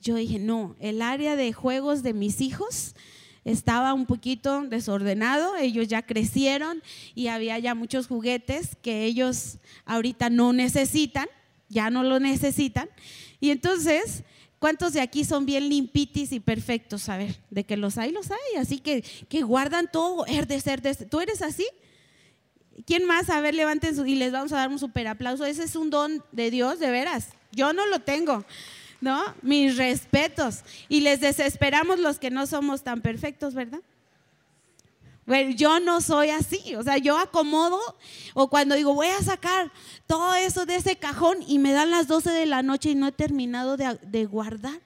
yo 0.00 0.16
dije, 0.16 0.38
no, 0.38 0.74
el 0.80 1.00
área 1.00 1.36
de 1.36 1.52
juegos 1.52 2.02
de 2.02 2.12
mis 2.12 2.40
hijos 2.40 2.94
estaba 3.44 3.92
un 3.94 4.06
poquito 4.06 4.62
desordenado, 4.62 5.56
ellos 5.56 5.88
ya 5.88 6.02
crecieron 6.02 6.82
y 7.14 7.26
había 7.26 7.58
ya 7.58 7.74
muchos 7.74 8.06
juguetes 8.06 8.76
que 8.82 9.04
ellos 9.04 9.58
ahorita 9.84 10.30
no 10.30 10.52
necesitan, 10.52 11.26
ya 11.68 11.90
no 11.90 12.02
lo 12.02 12.20
necesitan. 12.20 12.88
Y 13.40 13.50
entonces, 13.50 14.22
¿cuántos 14.58 14.92
de 14.92 15.00
aquí 15.00 15.24
son 15.24 15.46
bien 15.46 15.68
limpitis 15.68 16.32
y 16.32 16.40
perfectos? 16.40 17.08
A 17.08 17.16
ver, 17.16 17.36
de 17.50 17.64
que 17.64 17.76
los 17.76 17.98
hay, 17.98 18.12
los 18.12 18.30
hay, 18.30 18.56
así 18.58 18.78
que, 18.78 19.02
que 19.28 19.42
guardan 19.42 19.90
todo, 19.90 20.24
herdes, 20.26 20.66
herdes. 20.66 20.98
¿Tú 21.10 21.20
eres 21.20 21.42
así? 21.42 21.66
¿Quién 22.86 23.04
más? 23.04 23.28
A 23.28 23.40
ver, 23.40 23.54
levanten 23.54 23.94
su, 23.96 24.06
y 24.06 24.14
les 24.14 24.32
vamos 24.32 24.52
a 24.52 24.56
dar 24.56 24.68
un 24.68 24.78
super 24.78 25.06
aplauso. 25.08 25.44
Ese 25.44 25.64
es 25.64 25.76
un 25.76 25.90
don 25.90 26.24
de 26.32 26.50
Dios, 26.50 26.78
de 26.78 26.90
veras. 26.90 27.28
Yo 27.52 27.72
no 27.72 27.86
lo 27.86 28.00
tengo. 28.00 28.44
¿No? 29.02 29.22
Mis 29.42 29.76
respetos. 29.76 30.60
Y 30.88 31.00
les 31.00 31.20
desesperamos 31.20 31.98
los 31.98 32.18
que 32.18 32.30
no 32.30 32.46
somos 32.46 32.82
tan 32.82 33.02
perfectos, 33.02 33.52
¿verdad? 33.52 33.80
Bueno, 35.26 35.50
yo 35.50 35.78
no 35.80 36.00
soy 36.00 36.30
así, 36.30 36.74
o 36.74 36.82
sea, 36.82 36.98
yo 36.98 37.16
acomodo 37.16 37.78
o 38.34 38.50
cuando 38.50 38.74
digo 38.74 38.92
voy 38.92 39.06
a 39.06 39.22
sacar 39.22 39.70
todo 40.08 40.34
eso 40.34 40.66
de 40.66 40.74
ese 40.74 40.96
cajón 40.96 41.38
y 41.46 41.60
me 41.60 41.72
dan 41.72 41.92
las 41.92 42.08
12 42.08 42.30
de 42.30 42.46
la 42.46 42.62
noche 42.62 42.90
y 42.90 42.94
no 42.96 43.06
he 43.08 43.12
terminado 43.12 43.76
de, 43.76 44.24
guardar. 44.24 44.80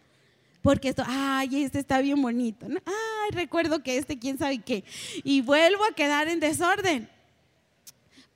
Porque 0.61 0.89
esto, 0.89 1.05
ay, 1.07 1.63
este 1.63 1.79
está 1.79 2.01
bien 2.01 2.21
bonito. 2.21 2.67
Ay, 2.67 3.31
recuerdo 3.31 3.83
que 3.83 3.99
este, 3.99 4.19
quién 4.19 4.37
sabe 4.37 4.59
qué. 4.59 4.83
Y 5.23 5.41
vuelvo 5.41 5.85
a 5.85 5.95
quedar 5.95 6.29
en 6.29 6.41
desorden. 6.41 7.09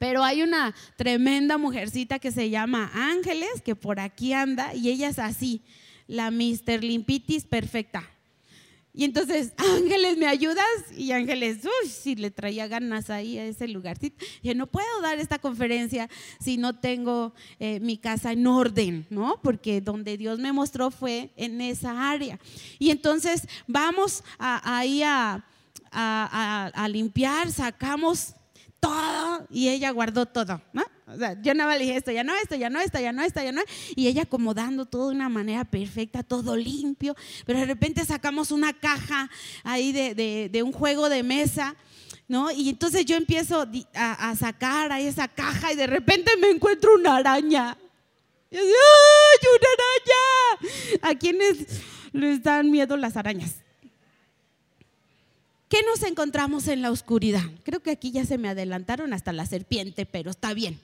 Pero 0.01 0.25
hay 0.25 0.41
una 0.43 0.75
tremenda 0.97 1.59
mujercita 1.59 2.19
que 2.19 2.33
se 2.33 2.49
llama 2.49 2.91
Ángeles, 2.95 3.61
que 3.63 3.77
por 3.77 4.01
aquí 4.01 4.33
anda, 4.33 4.75
y 4.75 4.89
ella 4.89 5.11
es 5.11 5.19
así, 5.19 5.61
la 6.07 6.31
Mister 6.31 6.83
Limpitis 6.83 7.45
perfecta. 7.45 8.09
Y 8.95 9.05
entonces, 9.05 9.53
Ángeles, 9.59 10.17
¿me 10.17 10.27
ayudas? 10.27 10.65
Y 10.97 11.13
Ángeles, 11.13 11.59
uy, 11.67 11.91
si 11.91 12.17
le 12.17 12.31
traía 12.31 12.67
ganas 12.67 13.11
ahí 13.11 13.37
a 13.37 13.45
ese 13.45 13.69
lugarcito. 13.69 14.25
Yo 14.43 14.55
no 14.55 14.69
puedo 14.69 15.03
dar 15.03 15.19
esta 15.19 15.39
conferencia 15.39 16.09
si 16.41 16.57
no 16.57 16.81
tengo 16.81 17.35
eh, 17.59 17.79
mi 17.81 17.99
casa 17.99 18.33
en 18.33 18.47
orden, 18.47 19.07
¿no? 19.11 19.39
Porque 19.43 19.83
donde 19.83 20.17
Dios 20.17 20.39
me 20.39 20.55
mostró 20.55 20.91
fue 20.91 21.29
en 21.37 21.61
esa 21.61 22.11
área. 22.11 22.41
Y 22.79 22.89
entonces 22.89 23.47
vamos 23.67 24.25
ahí 24.39 25.03
a, 25.03 25.45
a 25.93 26.89
limpiar, 26.89 27.53
sacamos 27.53 28.35
todo 28.81 29.47
y 29.51 29.69
ella 29.69 29.91
guardó 29.91 30.27
todo, 30.27 30.61
¿no? 30.73 30.83
O 31.07 31.17
sea, 31.17 31.41
yo 31.43 31.55
nada 31.55 31.77
le 31.77 31.85
dije 31.85 31.97
esto, 31.97 32.13
ya 32.13 32.25
no, 32.25 32.35
esto, 32.37 32.55
ya 32.57 32.71
no, 32.71 32.81
esto, 32.81 33.01
ya 33.01 33.13
no, 33.13 33.23
esto, 33.23 33.43
ya 33.43 33.53
no. 33.53 33.63
Y 33.97 34.07
ella 34.07 34.23
acomodando 34.23 34.87
todo 34.87 35.09
de 35.09 35.17
una 35.17 35.29
manera 35.29 35.65
perfecta, 35.65 36.23
todo 36.23 36.57
limpio. 36.57 37.17
Pero 37.47 37.59
de 37.59 37.67
repente 37.67 38.05
sacamos 38.05 38.51
una 38.51 38.73
caja 38.73 39.29
ahí 39.65 39.93
de, 39.93 40.63
un 40.63 40.73
juego 40.73 41.09
de 41.09 41.23
mesa, 41.23 41.75
¿no? 42.29 42.51
Y 42.51 42.69
entonces 42.69 43.05
yo 43.05 43.17
empiezo 43.17 43.67
a, 43.95 44.37
sacar 44.37 44.93
ahí 44.93 45.07
esa 45.07 45.27
caja 45.27 45.73
y 45.73 45.77
de 45.77 45.87
repente 45.87 46.31
me 46.41 46.49
encuentro 46.49 46.95
una 46.95 47.17
araña. 47.17 47.77
Y 48.51 48.57
yo, 48.57 48.63
¡ay, 48.63 49.49
una 49.59 49.69
araña! 49.77 51.11
¿A 51.11 51.19
quiénes 51.19 51.83
les 52.13 52.43
dan 52.43 52.71
miedo 52.71 52.97
las 52.97 53.17
arañas? 53.17 53.57
¿Qué 55.71 55.85
nos 55.85 56.03
encontramos 56.03 56.67
en 56.67 56.83
la 56.83 56.91
oscuridad? 56.91 57.45
Creo 57.63 57.81
que 57.81 57.93
aquí 57.93 58.11
ya 58.11 58.25
se 58.25 58.39
me 58.39 58.49
adelantaron 58.49 59.13
hasta 59.13 59.33
la 59.33 59.47
serpiente, 59.47 60.05
pero 60.05 60.33
está 60.33 60.53
bien. 60.53 60.81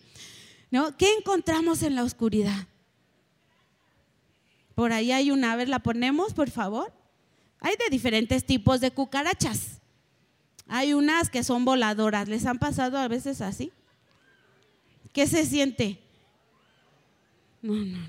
¿No? 0.70 0.96
¿Qué 0.96 1.12
encontramos 1.18 1.82
en 1.82 1.96
la 1.96 2.04
oscuridad? 2.04 2.68
Por 4.76 4.92
ahí 4.92 5.10
hay 5.10 5.32
una, 5.32 5.52
a 5.52 5.56
ver, 5.56 5.68
la 5.68 5.80
ponemos, 5.80 6.34
por 6.34 6.50
favor. 6.50 6.92
Hay 7.58 7.74
de 7.76 7.90
diferentes 7.90 8.46
tipos 8.46 8.80
de 8.80 8.92
cucarachas. 8.92 9.80
Hay 10.68 10.94
unas 10.94 11.30
que 11.30 11.42
son 11.42 11.64
voladoras. 11.64 12.28
¿Les 12.28 12.46
han 12.46 12.60
pasado 12.60 12.96
a 12.96 13.08
veces 13.08 13.40
así? 13.40 13.72
¿Qué 15.12 15.26
se 15.26 15.44
siente? 15.46 15.98
No, 17.60 17.74
no, 17.74 17.98
no. 17.98 18.08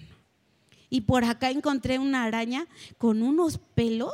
Y 0.91 1.01
por 1.01 1.23
acá 1.25 1.49
encontré 1.49 1.97
una 1.97 2.23
araña 2.23 2.67
con 2.99 3.23
unos 3.23 3.57
pelos 3.57 4.13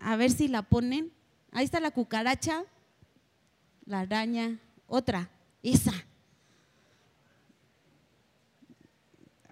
a 0.00 0.16
ver 0.16 0.30
si 0.30 0.48
la 0.48 0.62
ponen. 0.62 1.12
Ahí 1.52 1.64
está 1.64 1.80
la 1.80 1.90
cucaracha, 1.90 2.64
la 3.84 4.00
araña, 4.00 4.58
otra, 4.86 5.30
esa. 5.62 5.92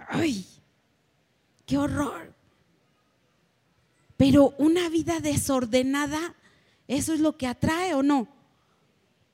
¡Ay! 0.08 0.46
¡Qué 1.64 1.78
horror! 1.78 2.34
Pero 4.16 4.54
una 4.58 4.88
vida 4.88 5.20
desordenada, 5.20 6.34
¿eso 6.88 7.12
es 7.12 7.20
lo 7.20 7.36
que 7.36 7.46
atrae 7.46 7.94
o 7.94 8.02
no? 8.02 8.28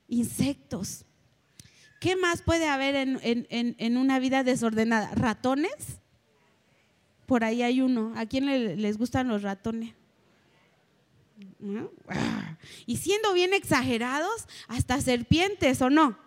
Insectos. 0.08 1.04
¿Qué 2.00 2.16
más 2.16 2.42
puede 2.42 2.68
haber 2.68 2.96
en, 2.96 3.96
una 3.96 4.18
vida 4.18 4.42
desordenada? 4.42 5.14
¿Ratones? 5.14 6.00
Por 7.26 7.44
ahí 7.44 7.62
hay 7.62 7.80
uno. 7.80 8.12
¿A 8.16 8.26
quién 8.26 8.46
les 8.46 8.98
gustan 8.98 9.28
los 9.28 9.42
ratones? 9.42 9.94
Y 12.86 12.96
siendo 12.96 13.32
bien 13.32 13.54
exagerados, 13.54 14.46
hasta 14.68 15.00
serpientes 15.00 15.80
o 15.82 15.90
no. 15.90 16.18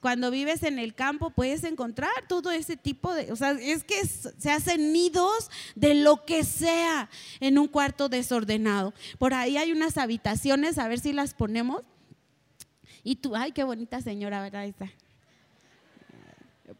Cuando 0.00 0.30
vives 0.30 0.62
en 0.62 0.78
el 0.78 0.94
campo 0.94 1.30
puedes 1.30 1.62
encontrar 1.62 2.10
todo 2.26 2.50
ese 2.50 2.78
tipo 2.78 3.12
de, 3.12 3.30
o 3.32 3.36
sea, 3.36 3.50
es 3.52 3.84
que 3.84 4.06
se 4.06 4.50
hacen 4.50 4.94
nidos 4.94 5.50
de 5.74 5.94
lo 5.94 6.24
que 6.24 6.42
sea 6.42 7.10
en 7.38 7.58
un 7.58 7.68
cuarto 7.68 8.08
desordenado. 8.08 8.94
Por 9.18 9.34
ahí 9.34 9.58
hay 9.58 9.72
unas 9.72 9.98
habitaciones, 9.98 10.78
a 10.78 10.88
ver 10.88 11.00
si 11.00 11.12
las 11.12 11.34
ponemos. 11.34 11.82
Y 13.04 13.16
tú, 13.16 13.36
ay, 13.36 13.52
qué 13.52 13.62
bonita 13.62 14.00
señora, 14.00 14.40
¿verdad? 14.40 14.62
Ahí. 14.62 14.74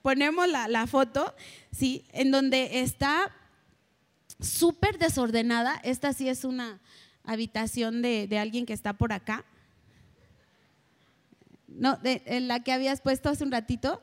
Ponemos 0.00 0.49
la, 0.49 0.66
la 0.68 0.87
foto, 0.87 1.35
sí, 1.73 2.06
en 2.12 2.30
donde 2.30 2.80
está 2.80 3.35
súper 4.40 4.99
desordenada. 4.99 5.78
Esta 5.85 6.14
sí 6.14 6.28
es 6.28 6.44
una, 6.44 6.80
habitación 7.24 8.02
de, 8.02 8.28
alguien 8.38 8.66
que 8.66 8.72
está 8.72 8.92
por 8.92 9.12
acá. 9.12 9.44
No, 11.68 11.96
de, 11.96 12.22
la 12.40 12.62
que 12.62 12.72
habías 12.72 13.00
puesto 13.00 13.28
hace 13.28 13.44
un 13.44 13.52
ratito. 13.52 14.02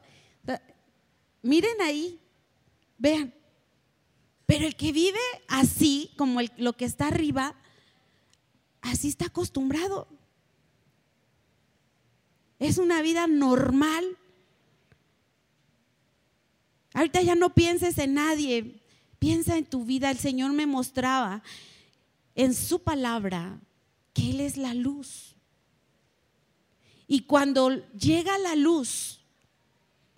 Miren 1.41 1.81
ahí, 1.81 2.19
vean. 2.97 3.33
Pero 4.45 4.65
el 4.65 4.75
que 4.75 4.91
vive 4.91 5.19
así, 5.47 6.12
como 6.17 6.39
lo 6.57 6.74
que 6.74 6.86
está 6.86 7.07
arriba, 7.07 7.55
así 8.81 9.09
está 9.09 9.25
acostumbrado. 9.25 10.07
Es 12.59 12.77
una 12.77 13.01
vida 13.01 13.27
normal. 13.27 14.17
Ahorita 16.93 17.21
ya 17.21 17.36
no 17.36 17.53
pienses 17.53 17.97
en 17.97 18.15
nadie, 18.15 18.81
piensa 19.19 19.57
en 19.57 19.65
tu 19.65 19.86
vida. 19.86 20.09
El 20.09 20.17
Señor 20.17 20.53
me 20.53 20.65
mostraba 20.65 21.43
en 22.38 22.53
su 22.53 22.79
palabra 22.79 23.60
que 24.13 24.29
Él 24.29 24.39
es 24.39 24.56
la 24.56 24.74
luz. 24.74 25.36
Y 27.08 27.22
cuando 27.22 27.72
llega 27.94 28.38
la 28.38 28.56
luz, 28.56 29.20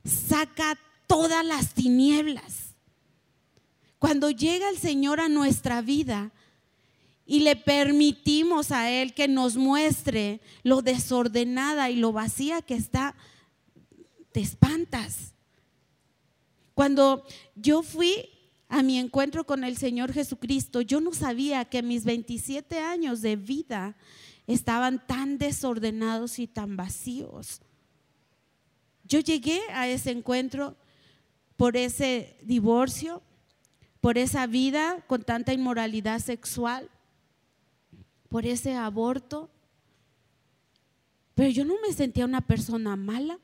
saca 0.03 0.77
todas 1.07 1.45
las 1.45 1.73
tinieblas. 1.73 2.75
Cuando 3.99 4.31
llega 4.31 4.69
el 4.69 4.77
Señor 4.77 5.21
a 5.21 5.29
nuestra 5.29 5.81
vida 5.81 6.31
y 7.25 7.39
le 7.39 7.55
permitimos 7.55 8.71
a 8.71 8.91
Él 8.91 9.13
que 9.13 9.29
nos 9.29 9.55
muestre 9.55 10.41
lo 10.63 10.81
desordenada 10.81 11.89
y 11.89 11.95
lo 11.95 12.11
vacía 12.11 12.61
que 12.61 12.75
está, 12.75 13.15
te 14.33 14.41
espantas. 14.41 15.33
Cuando 16.73 17.25
yo 17.55 17.81
fui 17.81 18.29
a 18.69 18.83
mi 18.83 18.99
encuentro 18.99 19.45
con 19.45 19.63
el 19.63 19.77
Señor 19.77 20.13
Jesucristo, 20.13 20.81
yo 20.81 21.01
no 21.01 21.11
sabía 21.11 21.65
que 21.65 21.81
mis 21.81 22.05
27 22.05 22.79
años 22.79 23.21
de 23.21 23.35
vida 23.35 23.97
estaban 24.45 25.05
tan 25.05 25.39
desordenados 25.39 26.37
y 26.37 26.47
tan 26.47 26.77
vacíos. 26.77 27.61
Yo 29.03 29.19
llegué 29.19 29.59
a 29.73 29.87
ese 29.87 30.11
encuentro 30.11 30.77
por 31.57 31.75
ese 31.75 32.37
divorcio, 32.43 33.23
por 34.01 34.19
esa 34.19 34.45
vida 34.45 35.03
con 35.07 35.23
tanta 35.23 35.51
inmoralidad 35.51 36.19
sexual, 36.19 36.89
por 38.29 38.45
ese 38.45 38.75
aborto. 38.75 39.49
Pero 41.33 41.49
yo 41.49 41.65
no 41.65 41.73
me 41.81 41.91
sentía 41.91 42.25
una 42.25 42.41
persona 42.41 42.95
mala. 42.95 43.39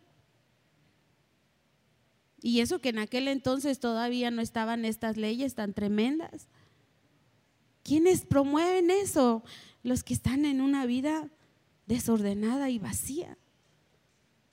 Y 2.45 2.59
eso 2.59 2.77
que 2.77 2.89
en 2.89 2.99
aquel 2.99 3.27
entonces 3.27 3.79
todavía 3.79 4.29
no 4.29 4.39
estaban 4.39 4.85
estas 4.85 5.17
leyes 5.17 5.55
tan 5.55 5.73
tremendas. 5.73 6.47
¿Quiénes 7.81 8.23
promueven 8.23 8.91
eso? 8.91 9.43
Los 9.81 10.03
que 10.03 10.13
están 10.13 10.45
en 10.45 10.61
una 10.61 10.85
vida 10.85 11.27
desordenada 11.87 12.69
y 12.69 12.77
vacía. 12.77 13.35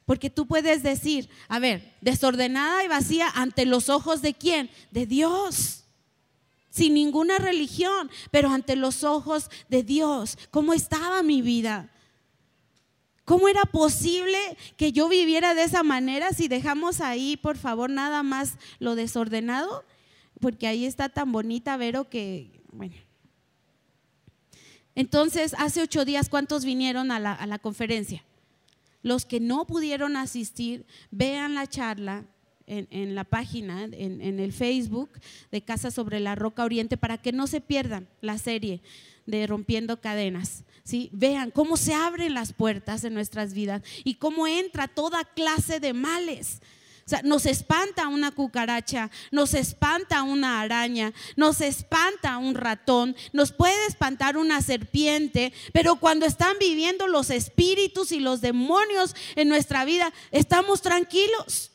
Porque 0.07 0.31
tú 0.31 0.47
puedes 0.47 0.83
decir, 0.83 1.29
a 1.49 1.59
ver, 1.59 1.95
desordenada 2.01 2.83
y 2.83 2.89
vacía 2.89 3.29
ante 3.29 3.67
los 3.67 3.91
ojos 3.91 4.23
de 4.23 4.33
quién? 4.33 4.71
De 4.91 5.05
Dios. 5.05 5.85
sin 6.71 6.95
ninguna 6.95 7.37
religión, 7.37 8.11
pero 8.31 8.49
ante 8.49 8.75
los 8.75 9.05
ojos 9.05 9.51
de 9.69 9.83
Dios, 9.83 10.39
¿cómo 10.51 10.73
estaba 10.73 11.23
mi 11.23 11.43
vida? 11.43 11.92
¿Cómo 13.25 13.49
era 13.49 13.63
posible 13.65 14.39
que 14.77 14.93
yo 14.93 15.09
viviera 15.09 15.55
de 15.55 15.63
esa 15.63 15.83
manera 15.83 16.33
si 16.33 16.49
dejamos 16.49 17.01
ahí, 17.01 17.37
por 17.37 17.57
favor, 17.57 17.89
nada 17.89 18.23
más 18.23 18.57
lo 18.81 18.97
desordenado? 18.97 19.85
Porque 20.41 20.67
ahí 20.67 20.85
está 20.85 21.09
tan 21.09 21.31
bonita 21.31 21.77
Vero 21.77 22.09
que, 22.09 22.63
bueno. 22.73 22.95
Entonces, 24.95 25.55
hace 25.57 25.83
ocho 25.83 26.05
días, 26.05 26.29
¿cuántos 26.29 26.65
vinieron 26.65 27.13
a 27.13 27.21
la, 27.21 27.59
conferencia? 27.61 28.25
Los 29.03 29.25
que 29.25 29.41
no 29.41 29.67
pudieron 29.67 30.17
asistir, 30.17 30.85
vean 31.11 31.55
la 31.55 31.67
charla 31.67 32.25
en, 32.67 33.15
la 33.15 33.25
página, 33.25 33.85
en, 33.85 34.21
en, 34.21 34.41
el 34.41 34.53
Facebook 34.53 35.11
de 35.51 35.63
Casa 35.63 35.91
sobre 35.91 36.21
la 36.21 36.35
Roca 36.35 36.65
Oriente, 36.65 36.97
para 36.97 37.19
que 37.19 37.33
no 37.33 37.47
se 37.47 37.61
pierdan 37.61 38.09
la 38.21 38.37
serie 38.37 38.83
de 39.27 39.47
Rompiendo 39.47 40.01
Cadenas. 40.01 40.65
¿sí? 40.85 41.11
Vean 41.13 41.51
cómo 41.51 41.77
se 41.77 41.95
abren 41.95 42.35
las 42.35 42.53
puertas 42.53 43.05
en 43.05 43.15
nuestras 43.15 43.55
vidas 43.55 43.83
y 44.05 44.15
cómo 44.15 44.47
entra 44.47 44.89
toda 44.89 45.25
clase 45.25 45.81
de 45.81 45.93
males. 45.93 46.61
O 47.05 47.09
sea, 47.09 47.23
nos 47.23 47.47
espanta 47.47 48.07
una 48.07 48.31
cucaracha, 48.31 49.11
nos 49.33 49.55
espanta 49.55 50.23
una 50.23 50.61
araña, 50.61 51.13
nos 51.35 51.61
espanta 51.61 52.39
un 52.39 52.55
ratón, 52.55 53.17
nos 53.33 53.51
puede 53.53 53.87
espantar 53.87 54.37
una 54.37 54.63
serpiente, 54.63 55.53
pero 55.73 55.97
cuando 55.97 56.27
están 56.27 56.57
viviendo 56.61 57.09
los 57.09 57.31
espíritus 57.31 58.13
y 58.13 58.21
los 58.21 58.41
demonios 58.41 59.17
en 59.35 59.49
nuestra 59.49 59.85
vida, 59.85 60.13
estamos 60.31 60.81
tranquilos. 60.81 61.72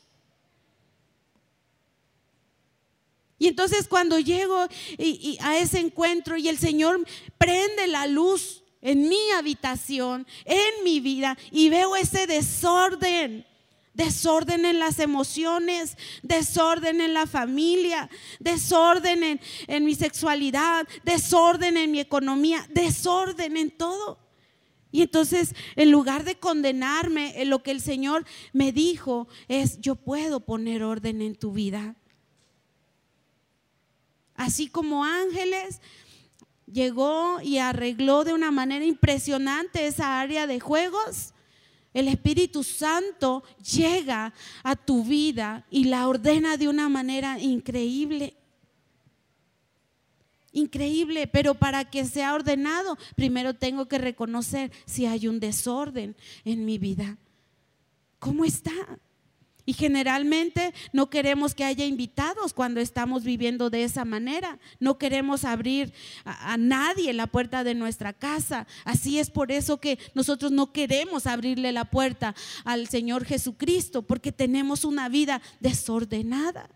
Y 3.38 3.46
entonces 3.46 3.86
cuando 3.86 4.18
llego 4.18 4.66
a 5.40 5.58
ese 5.58 5.78
encuentro 5.78 6.36
y 6.36 6.48
el 6.48 6.58
Señor 6.58 7.04
prende 7.38 7.86
la 7.86 8.06
luz 8.06 8.64
en 8.80 9.08
mi 9.08 9.30
habitación, 9.36 10.26
en 10.44 10.84
mi 10.84 11.00
vida, 11.00 11.36
y 11.50 11.68
veo 11.68 11.96
ese 11.96 12.26
desorden, 12.26 13.46
desorden 13.94 14.64
en 14.64 14.78
las 14.78 14.98
emociones, 14.98 15.96
desorden 16.22 17.00
en 17.00 17.14
la 17.14 17.26
familia, 17.26 18.08
desorden 18.40 19.22
en, 19.22 19.40
en 19.66 19.84
mi 19.84 19.94
sexualidad, 19.94 20.86
desorden 21.04 21.76
en 21.76 21.90
mi 21.90 22.00
economía, 22.00 22.66
desorden 22.70 23.56
en 23.56 23.70
todo. 23.70 24.18
Y 24.90 25.02
entonces, 25.02 25.54
en 25.76 25.90
lugar 25.90 26.24
de 26.24 26.36
condenarme, 26.36 27.40
en 27.42 27.50
lo 27.50 27.62
que 27.62 27.72
el 27.72 27.80
Señor 27.80 28.24
me 28.52 28.72
dijo 28.72 29.28
es, 29.46 29.80
yo 29.80 29.96
puedo 29.96 30.40
poner 30.40 30.82
orden 30.82 31.20
en 31.20 31.34
tu 31.36 31.52
vida 31.52 31.94
así 34.38 34.68
como 34.68 35.04
ángeles, 35.04 35.82
llegó 36.72 37.40
y 37.42 37.58
arregló 37.58 38.24
de 38.24 38.32
una 38.32 38.50
manera 38.50 38.84
impresionante 38.84 39.86
esa 39.86 40.20
área 40.20 40.46
de 40.46 40.60
juegos. 40.60 41.34
El 41.92 42.08
Espíritu 42.08 42.62
Santo 42.62 43.42
llega 43.76 44.32
a 44.62 44.76
tu 44.76 45.04
vida 45.04 45.66
y 45.70 45.84
la 45.84 46.06
ordena 46.06 46.56
de 46.56 46.68
una 46.68 46.88
manera 46.88 47.38
increíble. 47.40 48.36
Increíble, 50.52 51.26
pero 51.26 51.54
para 51.54 51.84
que 51.84 52.04
sea 52.04 52.34
ordenado, 52.34 52.96
primero 53.16 53.54
tengo 53.54 53.86
que 53.88 53.98
reconocer 53.98 54.70
si 54.86 55.04
hay 55.04 55.26
un 55.26 55.40
desorden 55.40 56.16
en 56.44 56.64
mi 56.64 56.78
vida. 56.78 57.18
¿Cómo 58.18 58.44
está? 58.44 58.72
Y 59.68 59.74
generalmente 59.74 60.72
no 60.94 61.10
queremos 61.10 61.54
que 61.54 61.62
haya 61.62 61.84
invitados 61.84 62.54
cuando 62.54 62.80
estamos 62.80 63.22
viviendo 63.22 63.68
de 63.68 63.84
esa 63.84 64.06
manera. 64.06 64.58
No 64.80 64.96
queremos 64.96 65.44
abrir 65.44 65.92
a, 66.24 66.56
nadie 66.56 67.12
la 67.12 67.26
puerta 67.26 67.64
de 67.64 67.74
nuestra 67.74 68.14
casa. 68.14 68.66
Así 68.86 69.18
es 69.18 69.28
por 69.28 69.52
eso 69.52 69.78
que 69.78 69.98
nosotros 70.14 70.52
no 70.52 70.72
queremos 70.72 71.26
abrirle 71.26 71.70
la 71.72 71.84
puerta 71.84 72.34
al 72.64 72.88
Señor 72.88 73.26
Jesucristo, 73.26 74.00
porque 74.00 74.32
tenemos 74.32 74.86
una 74.86 75.10
vida 75.10 75.42
desordenada. 75.60 76.70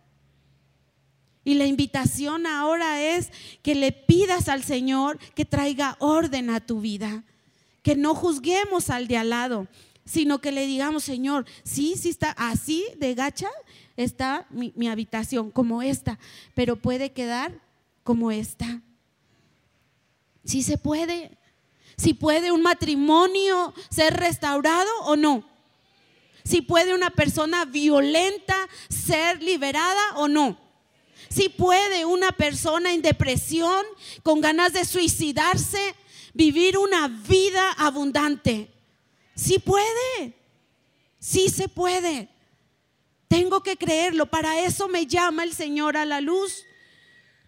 Y 1.44 1.54
la 1.54 1.64
invitación 1.64 2.46
ahora 2.46 3.02
es 3.02 3.30
que 3.62 3.74
le 3.74 3.92
pidas 3.92 4.50
al 4.50 4.64
Señor 4.64 5.18
que 5.34 5.46
traiga 5.46 5.96
orden 5.98 6.50
a 6.50 6.60
tu 6.60 6.82
vida, 6.82 7.24
que 7.82 7.96
no 7.96 8.14
juzguemos 8.14 8.90
al 8.90 9.08
de 9.08 9.16
al 9.16 9.30
lado, 9.30 9.66
sino 10.04 10.40
que 10.40 10.52
le 10.52 10.66
digamos, 10.66 11.04
Señor, 11.04 11.46
sí, 11.62 11.94
sí 11.96 12.08
está 12.08 12.30
así 12.32 12.84
de 12.96 13.14
gacha, 13.14 13.48
está 13.96 14.46
mi, 14.50 14.88
habitación 14.88 15.50
como 15.50 15.82
esta, 15.82 16.18
pero 16.54 16.76
puede 16.76 17.12
quedar 17.12 17.52
como 18.02 18.30
esta. 18.30 18.80
Sí 20.44 20.62
se 20.62 20.76
puede. 20.76 21.38
Si 21.96 22.14
puede 22.14 22.50
un 22.50 22.62
matrimonio 22.62 23.72
ser 23.90 24.14
restaurado 24.14 24.90
o 25.04 25.14
no. 25.14 25.48
Si 26.42 26.62
puede 26.62 26.94
una 26.94 27.10
persona 27.10 27.64
violenta 27.64 28.56
ser 28.88 29.40
liberada 29.40 30.16
o 30.16 30.26
no. 30.26 30.58
Si 31.28 31.48
puede 31.48 32.04
una 32.04 32.32
persona 32.32 32.92
en 32.92 33.02
depresión, 33.02 33.84
con 34.24 34.40
ganas 34.40 34.72
de 34.72 34.84
suicidarse, 34.84 35.94
vivir 36.34 36.76
una 36.76 37.06
vida 37.06 37.70
abundante. 37.72 38.68
Sí 39.34 39.58
puede, 39.58 40.34
sí 41.18 41.48
se 41.48 41.68
puede. 41.68 42.28
Tengo 43.28 43.62
que 43.62 43.76
creerlo, 43.76 44.26
para 44.26 44.60
eso 44.60 44.88
me 44.88 45.06
llama 45.06 45.44
el 45.44 45.54
Señor 45.54 45.96
a 45.96 46.04
la 46.04 46.20
luz 46.20 46.64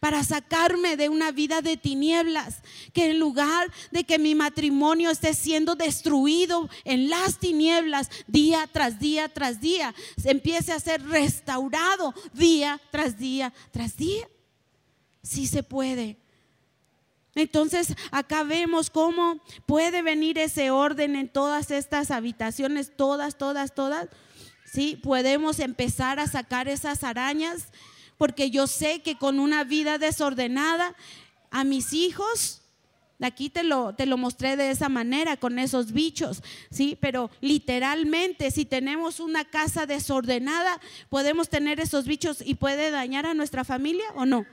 para 0.04 0.22
sacarme 0.22 0.98
de 0.98 1.08
una 1.08 1.32
vida 1.32 1.62
de 1.62 1.78
tinieblas, 1.78 2.56
que 2.92 3.10
en 3.10 3.18
lugar 3.18 3.72
de 3.90 4.04
que 4.04 4.18
mi 4.18 4.34
matrimonio 4.34 5.08
esté 5.08 5.32
siendo 5.32 5.76
destruido 5.76 6.68
en 6.84 7.08
las 7.08 7.38
tinieblas 7.38 8.10
día 8.26 8.68
tras 8.70 9.00
día 9.00 9.30
tras 9.30 9.62
día, 9.62 9.94
empiece 10.24 10.72
a 10.72 10.80
ser 10.80 11.02
restaurado 11.06 12.12
día 12.34 12.78
tras 12.90 13.18
día 13.18 13.50
tras 13.70 13.96
día. 13.96 14.28
Sí 15.22 15.46
se 15.46 15.62
puede. 15.62 16.18
Entonces 17.34 17.94
acá 18.10 18.44
vemos 18.44 18.90
cómo 18.90 19.40
puede 19.66 20.02
venir 20.02 20.38
ese 20.38 20.70
orden 20.70 21.16
en 21.16 21.28
todas 21.28 21.70
estas 21.70 22.10
habitaciones, 22.10 22.92
todas, 22.96 23.36
todas, 23.36 23.74
todas. 23.74 24.08
Sí, 24.64 24.98
podemos 25.02 25.58
empezar 25.60 26.18
a 26.20 26.26
sacar 26.26 26.68
esas 26.68 27.04
arañas 27.04 27.68
porque 28.16 28.50
yo 28.50 28.66
sé 28.66 29.02
que 29.02 29.18
con 29.18 29.40
una 29.40 29.64
vida 29.64 29.98
desordenada 29.98 30.94
a 31.50 31.64
mis 31.64 31.92
hijos 31.92 32.62
Aquí 33.20 33.48
te 33.48 33.62
lo, 33.62 33.94
te 33.94 34.06
lo 34.06 34.18
mostré 34.18 34.56
de 34.56 34.70
esa 34.70 34.88
manera, 34.88 35.36
con 35.36 35.58
esos 35.58 35.92
bichos, 35.92 36.42
¿sí? 36.70 36.98
Pero 37.00 37.30
literalmente, 37.40 38.50
si 38.50 38.64
tenemos 38.64 39.20
una 39.20 39.44
casa 39.44 39.86
desordenada, 39.86 40.80
podemos 41.08 41.48
tener 41.48 41.78
esos 41.78 42.06
bichos 42.06 42.42
y 42.44 42.56
puede 42.56 42.90
dañar 42.90 43.24
a 43.24 43.34
nuestra 43.34 43.64
familia 43.64 44.04
o 44.16 44.26
no. 44.26 44.44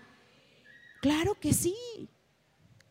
Claro 1.01 1.35
que 1.35 1.53
sí. 1.53 1.75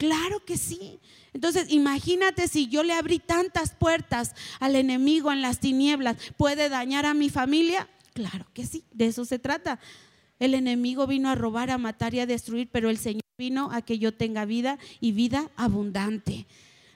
Claro 0.00 0.42
que 0.46 0.56
sí. 0.56 0.98
Entonces, 1.34 1.66
imagínate 1.68 2.48
si 2.48 2.68
yo 2.68 2.82
le 2.82 2.94
abrí 2.94 3.18
tantas 3.18 3.74
puertas 3.74 4.34
al 4.58 4.74
enemigo 4.74 5.30
en 5.30 5.42
las 5.42 5.60
tinieblas, 5.60 6.16
¿puede 6.38 6.70
dañar 6.70 7.04
a 7.04 7.12
mi 7.12 7.28
familia? 7.28 7.86
Claro 8.14 8.46
que 8.54 8.64
sí, 8.64 8.82
de 8.92 9.08
eso 9.08 9.26
se 9.26 9.38
trata. 9.38 9.78
El 10.38 10.54
enemigo 10.54 11.06
vino 11.06 11.28
a 11.28 11.34
robar, 11.34 11.70
a 11.70 11.76
matar 11.76 12.14
y 12.14 12.20
a 12.20 12.24
destruir, 12.26 12.70
pero 12.72 12.88
el 12.88 12.96
Señor 12.96 13.20
vino 13.36 13.68
a 13.72 13.82
que 13.82 13.98
yo 13.98 14.14
tenga 14.14 14.46
vida 14.46 14.78
y 15.00 15.12
vida 15.12 15.50
abundante. 15.54 16.46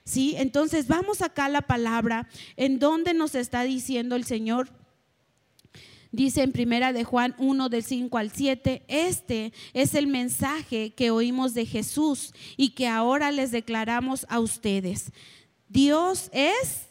¿Sí? 0.07 0.35
Entonces, 0.39 0.89
vamos 0.89 1.21
acá 1.21 1.45
a 1.45 1.51
la 1.51 1.61
palabra 1.61 2.27
en 2.57 2.79
donde 2.79 3.13
nos 3.13 3.35
está 3.35 3.65
diciendo 3.65 4.17
el 4.17 4.25
Señor 4.25 4.71
Dice 6.15 6.45
en 6.45 6.53
primera 6.53 6.93
de 6.93 7.03
Juan 7.03 7.35
1 7.39 7.69
del 7.69 7.83
5 7.83 8.19
al 8.19 8.31
7, 8.31 8.85
este 8.87 9.53
es 9.73 9.95
el 9.95 10.07
mensaje 10.07 10.91
que 10.91 11.11
oímos 11.11 11.55
de 11.55 11.67
Jesús 11.67 12.33
y 12.57 12.69
que 12.71 12.87
ahora 12.87 13.33
les 13.33 13.51
declaramos 13.51 14.25
a 14.29 14.39
ustedes. 14.39 15.11
Dios 15.69 16.31
es, 16.33 16.87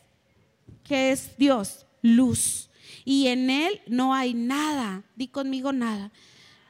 ¿qué 0.83 1.13
es 1.13 1.37
Dios? 1.37 1.85
Luz. 2.01 2.69
Y 3.05 3.27
en 3.27 3.49
Él 3.49 3.79
no 3.87 4.13
hay 4.13 4.33
nada, 4.33 5.03
di 5.15 5.29
conmigo 5.29 5.71
nada, 5.71 6.11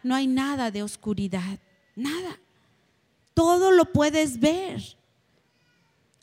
no 0.03 0.13
hay 0.13 0.27
nada 0.27 0.69
de 0.69 0.83
oscuridad, 0.83 1.57
nada. 1.95 2.39
Todo 3.33 3.71
lo 3.71 3.85
puedes 3.85 4.39
ver. 4.39 4.79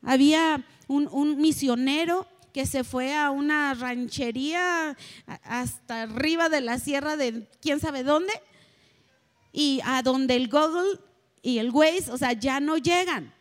Había 0.01 0.65
un, 0.87 1.09
un 1.11 1.41
misionero 1.41 2.29
que 2.53 2.67
se 2.67 2.85
fue 2.85 3.15
a 3.15 3.31
una 3.31 3.75
ranchería 3.75 4.97
hasta 5.43 6.03
arriba 6.03 6.49
de 6.49 6.61
la 6.61 6.79
sierra 6.79 7.17
de 7.17 7.49
quién 7.61 7.81
sabe 7.81 8.03
dónde 8.03 8.33
y 9.53 9.81
a 9.85 10.03
donde 10.03 10.37
el 10.37 10.49
Google 10.49 10.99
y 11.43 11.59
el 11.59 11.71
Waze, 11.71 12.11
o 12.11 12.19
sea, 12.19 12.33
ya 12.33 12.61
no 12.61 12.77
llegan. 12.77 13.33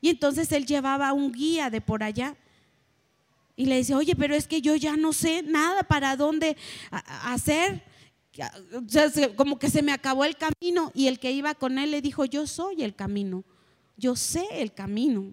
Y 0.00 0.08
entonces 0.08 0.50
él 0.52 0.66
llevaba 0.66 1.12
un 1.12 1.32
guía 1.32 1.70
de 1.70 1.80
por 1.80 2.02
allá. 2.02 2.36
Y 3.54 3.66
le 3.66 3.76
dice, 3.76 3.94
oye, 3.94 4.16
pero 4.16 4.34
es 4.34 4.48
que 4.48 4.60
yo 4.60 4.74
ya 4.76 4.96
no 4.96 5.12
sé 5.12 5.42
nada 5.42 5.82
para 5.84 6.16
dónde 6.16 6.56
hacer. 6.90 7.84
como 9.36 9.58
que 9.58 9.70
se 9.70 9.82
me 9.82 9.92
acabó 9.92 10.24
el 10.24 10.36
camino 10.36 10.90
y 10.94 11.06
el 11.06 11.20
que 11.20 11.30
iba 11.30 11.54
con 11.54 11.78
él 11.78 11.90
le 11.90 12.02
dijo, 12.02 12.24
yo 12.24 12.46
soy 12.46 12.82
el 12.82 12.94
camino, 12.94 13.44
yo 13.96 14.16
sé 14.16 14.46
el 14.52 14.72
camino. 14.72 15.32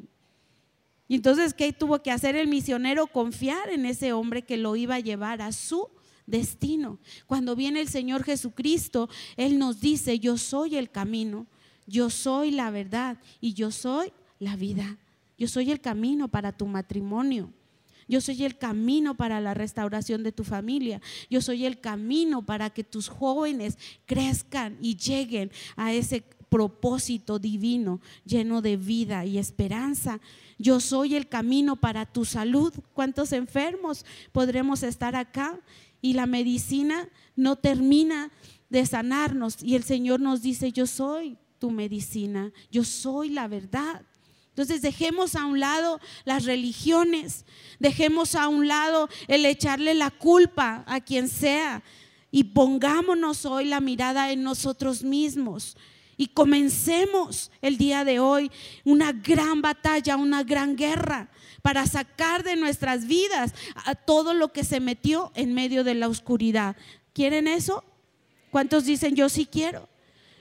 Y 1.10 1.16
entonces, 1.16 1.56
¿qué 1.56 1.74
tuvo 1.74 2.04
que 2.04 2.12
hacer 2.12 2.36
el 2.36 2.48
misionero? 2.48 3.08
Confiar 3.08 3.72
en 3.72 3.86
ese 3.86 4.14
hombre 4.14 4.44
que 4.44 4.58
lo 4.58 4.76
iba 4.76 4.96
a 4.96 5.00
llevar 5.00 5.42
a 5.42 5.52
su 5.52 5.90
destino. 6.28 7.00
Cuando 7.26 7.56
viene 7.56 7.82
el 7.82 7.90
Señor 7.90 8.24
Jesucristo, 8.24 9.10
Él 9.36 9.58
nos 9.58 9.82
dice, 9.82 10.20
yo 10.20 10.38
soy 10.38 10.78
el 10.78 10.92
camino, 10.92 11.48
yo 11.88 12.12
soy 12.12 12.52
la 12.52 12.70
verdad 12.70 13.18
y 13.42 13.54
yo 13.56 13.72
soy 13.72 14.14
la 14.38 14.56
vida. 14.56 14.98
Yo 15.36 15.48
soy 15.48 15.72
el 15.72 15.82
camino 15.82 16.28
para 16.28 16.52
tu 16.52 16.68
matrimonio. 16.68 17.52
Yo 18.08 18.22
soy 18.22 18.44
el 18.44 18.58
camino 18.58 19.16
para 19.16 19.42
la 19.42 19.56
restauración 19.56 20.22
de 20.22 20.32
tu 20.32 20.44
familia. 20.44 21.02
Yo 21.28 21.42
soy 21.42 21.66
el 21.66 21.80
camino 21.80 22.46
para 22.46 22.70
que 22.70 22.84
tus 22.84 23.08
jóvenes 23.08 23.80
crezcan 24.06 24.78
y 24.80 24.96
lleguen 24.96 25.52
a 25.76 25.92
ese 25.92 26.24
propósito 26.50 27.40
divino 27.40 28.02
lleno 28.26 28.62
de 28.62 28.78
vida 28.78 29.26
y 29.26 29.38
esperanza. 29.38 30.20
Yo 30.58 30.80
soy 30.80 31.16
el 31.16 31.28
camino 31.28 31.76
para 31.76 32.06
tu 32.06 32.26
salud. 32.26 32.74
¿Cuántos 32.94 33.32
enfermos 33.32 34.06
podremos 34.32 34.84
estar 34.84 35.16
acá? 35.16 35.60
Y 36.02 36.14
la 36.14 36.26
medicina 36.26 37.08
no 37.36 37.56
termina 37.56 38.32
de 38.70 38.86
sanarnos. 38.86 39.64
Y 39.64 39.76
el 39.76 39.84
Señor 39.84 40.20
nos 40.20 40.42
dice, 40.42 40.72
yo 40.72 40.88
soy 40.88 41.38
tu 41.60 41.72
medicina, 41.72 42.52
yo 42.72 42.84
soy 42.84 43.30
la 43.30 43.48
verdad. 43.48 44.02
Entonces 44.50 44.82
dejemos 44.82 45.36
a 45.36 45.46
un 45.46 45.60
lado 45.60 46.00
las 46.26 46.46
religiones, 46.46 47.46
dejemos 47.80 48.36
a 48.36 48.48
un 48.48 48.68
lado 48.68 49.08
el 49.28 49.46
echarle 49.46 49.94
la 49.94 50.12
culpa 50.12 50.84
a 50.88 51.00
quien 51.00 51.30
sea 51.30 51.82
y 52.32 52.46
pongámonos 52.46 53.46
hoy 53.46 53.66
la 53.66 53.80
mirada 53.80 54.32
en 54.32 54.44
nosotros 54.44 55.04
mismos 55.04 55.78
y 56.20 56.28
comencemos 56.28 57.50
el 57.62 57.78
día 57.78 58.04
de 58.04 58.20
hoy 58.20 58.52
una 58.84 59.14
gran 59.14 59.62
batalla, 59.62 60.18
una 60.18 60.44
gran 60.44 60.76
guerra 60.76 61.30
para 61.62 61.88
sacar 61.88 62.44
de 62.44 62.58
nuestras 62.58 63.08
vidas 63.08 63.54
a 63.86 63.96
todo 63.96 64.34
lo 64.34 64.52
que 64.52 64.66
se 64.66 64.82
metió 64.82 65.32
en 65.34 65.54
medio 65.54 65.86
de 65.86 65.96
la 65.96 66.10
oscuridad. 66.10 66.76
¿Quieren 67.14 67.48
eso? 67.48 67.86
¿Cuántos 68.52 68.84
dicen 68.84 69.16
yo 69.16 69.30
sí 69.30 69.46
quiero? 69.46 69.88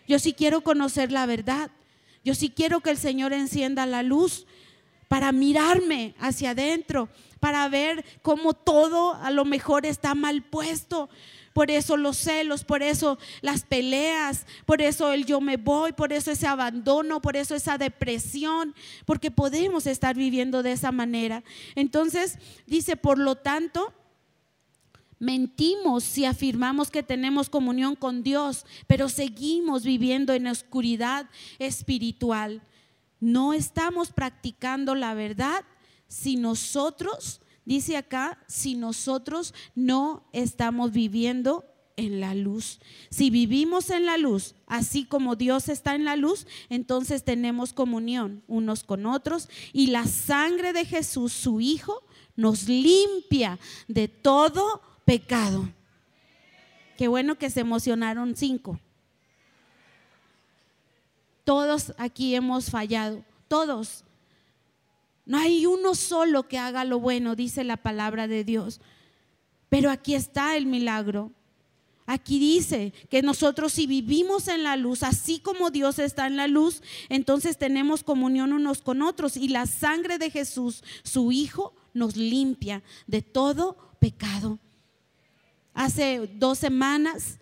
Yo 0.09 0.19
sí 0.19 0.33
quiero 0.33 0.63
conocer 0.63 1.13
la 1.13 1.27
verdad. 1.27 1.71
Yo 2.25 2.35
sí 2.35 2.51
quiero 2.51 2.81
que 2.81 2.91
el 2.91 2.99
Señor 2.99 3.33
encienda 3.33 3.87
la 3.87 4.03
luz 4.03 4.49
para 5.07 5.31
mirarme 5.31 6.17
hacia 6.19 6.51
adentro, 6.51 7.09
para 7.39 7.69
ver 7.69 8.05
cómo 8.23 8.53
todo 8.53 9.15
a 9.15 9.31
lo 9.31 9.45
mejor 9.45 9.87
está 9.87 10.17
mal 10.17 10.43
puesto. 10.43 11.09
Por 11.59 11.73
eso 11.73 11.97
los 11.97 12.17
celos, 12.17 12.63
por 12.63 12.85
eso 12.85 13.19
las 13.41 13.65
peleas, 13.65 14.47
por 14.65 14.81
eso 14.81 15.13
el 15.13 15.27
yo 15.27 15.41
me 15.41 15.57
voy, 15.57 15.91
por 15.91 16.13
eso 16.13 16.31
ese 16.31 16.47
abandono, 16.47 17.21
por 17.21 17.37
eso 17.37 17.57
esa 17.57 17.77
depresión, 17.77 18.77
porque 19.05 19.33
podemos 19.33 19.89
estar 19.89 20.15
viviendo 20.15 20.63
de 20.63 20.71
esa 20.71 20.93
manera. 20.93 21.43
Entonces 21.75 22.39
dice, 22.69 22.95
por 22.95 23.19
lo 23.19 23.35
tanto, 23.35 23.93
Mentimos 25.19 26.05
si 26.05 26.27
afirmamos 26.27 26.93
que 26.93 27.03
tenemos 27.03 27.51
comunión 27.51 27.97
con 27.97 28.23
Dios, 28.23 28.65
pero 28.87 29.09
seguimos 29.09 29.83
viviendo 29.83 30.33
en 30.35 30.47
oscuridad 30.47 31.29
espiritual. 31.59 32.63
No 33.19 33.53
estamos 33.53 34.13
practicando 34.13 34.95
la 34.95 35.15
verdad 35.15 35.65
si 36.07 36.37
nosotros, 36.37 37.41
dice 37.69 37.99
acá, 37.99 38.39
si 38.47 38.75
nosotros 38.75 39.53
no 39.75 40.25
estamos 40.33 40.91
viviendo 40.91 41.65
en 41.97 42.21
la 42.21 42.35
luz. 42.35 42.81
Si 43.11 43.29
vivimos 43.29 43.91
en 43.91 44.07
la 44.07 44.17
luz, 44.17 44.55
así 44.67 45.05
como 45.05 45.37
Dios 45.37 45.69
está 45.69 45.95
en 45.95 46.05
la 46.05 46.17
luz, 46.17 46.47
entonces 46.71 47.25
tenemos 47.25 47.73
comunión 47.75 48.43
unos 48.47 48.85
con 48.85 49.05
otros 49.05 49.49
y 49.73 49.89
la 49.89 50.07
sangre 50.07 50.73
de 50.73 50.87
Jesús, 50.87 51.33
su 51.33 51.61
Hijo, 51.61 52.03
nos 52.37 52.69
limpia 52.69 53.59
de 53.87 54.09
todo 54.09 54.81
pecado. 55.05 55.69
Qué 56.97 57.09
bueno 57.09 57.37
que 57.37 57.51
se 57.51 57.61
emocionaron 57.61 58.35
cinco. 58.35 58.81
Todos 61.45 61.93
aquí 61.99 62.35
hemos 62.35 62.71
fallado, 62.71 63.25
todos. 63.49 64.05
No 65.29 65.39
hay 65.39 65.65
uno 65.65 65.95
solo 65.95 66.49
que 66.49 66.59
haga 66.59 66.83
lo 66.83 66.99
bueno, 66.99 67.37
dice 67.37 67.63
la 67.63 67.77
palabra 67.77 68.27
de 68.27 68.43
Dios. 68.43 68.81
Pero 69.69 69.93
aquí 69.93 70.17
está 70.17 70.57
el 70.57 70.67
milagro. 70.67 71.31
Aquí 72.07 72.41
dice 72.41 72.93
que 73.09 73.23
nosotros 73.23 73.73
si 73.73 73.87
vivimos 73.87 74.49
en 74.49 74.65
la 74.65 74.77
luz, 74.77 75.05
así 75.05 75.39
como 75.39 75.71
Dios 75.71 76.01
está 76.01 76.27
en 76.27 76.37
la 76.37 76.49
luz, 76.49 76.83
entonces 77.09 77.59
tenemos 77.59 78.03
comunión 78.03 78.53
unos 78.53 78.83
con 78.83 79.03
otros 79.03 79.37
y 79.37 79.49
la 79.49 79.67
sangre 79.67 80.19
de 80.19 80.31
Jesús, 80.31 80.83
su 81.05 81.31
Hijo, 81.31 81.75
nos 81.95 82.17
limpia 82.17 82.83
de 83.07 83.23
todo 83.23 83.77
pecado 84.01 84.59
hace 85.79 86.29
dos 86.35 86.59
semanas, 86.59 87.39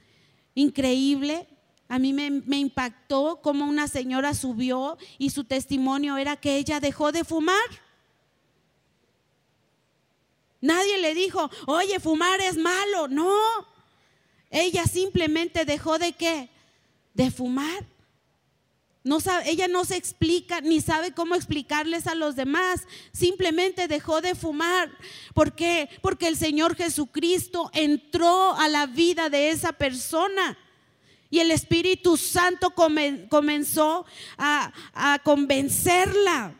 increíble. 0.54 1.48
A 1.88 1.98
mí 1.98 2.12
me, 2.12 2.56
impactó 2.56 3.40
cómo 3.42 3.64
una 3.64 3.88
señora 3.88 4.34
subió 4.34 4.98
y 5.18 5.30
su 5.30 5.44
testimonio 5.44 6.16
era 6.16 6.36
que 6.36 6.56
ella 6.56 6.80
dejó 6.80 7.12
de 7.12 7.24
fumar. 7.24 7.56
Nadie 10.60 10.98
le 10.98 11.14
dijo, 11.14 11.50
oye, 11.66 12.00
fumar 12.00 12.40
es 12.40 12.56
malo. 12.56 13.06
No, 13.08 13.38
ella 14.50 14.84
simplemente 14.86 15.64
dejó 15.64 15.98
de 15.98 16.12
qué? 16.12 16.48
De 17.14 17.30
fumar 17.30 17.86
ella 19.44 19.68
no 19.68 19.84
se 19.84 19.96
explica 19.96 20.60
ni 20.60 20.80
sabe 20.80 21.12
cómo 21.12 21.34
explicarles 21.34 22.06
a 22.06 22.14
los 22.14 22.34
demás. 22.34 22.86
Simplemente 23.12 23.88
dejó 23.88 24.20
de 24.20 24.34
fumar. 24.34 24.90
¿Por 25.32 25.54
qué? 25.54 25.88
Porque 26.02 26.26
el 26.26 26.36
Señor 26.36 26.76
Jesucristo 26.76 27.70
entró 27.72 28.54
a 28.56 28.68
la 28.68 28.86
vida 28.86 29.30
de 29.30 29.50
esa 29.50 29.72
persona. 29.72 30.58
Y 31.30 31.40
el 31.40 31.50
Espíritu 31.50 32.16
Santo 32.16 32.70
comenzó 32.70 34.06
a, 34.38 34.72
a 34.92 35.18
convencerla 35.20 36.54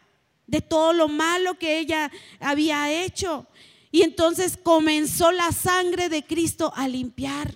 de 0.47 0.61
todo 0.61 0.93
lo 0.93 1.09
malo 1.09 1.59
que 1.59 1.79
ella 1.79 2.11
había 2.41 2.91
hecho. 2.93 3.47
Y 3.91 4.03
entonces 4.03 4.57
comenzó 4.57 5.33
la 5.33 5.53
sangre 5.53 6.09
de 6.09 6.25
Cristo 6.25 6.73
a 6.75 6.89
limpiar, 6.89 7.55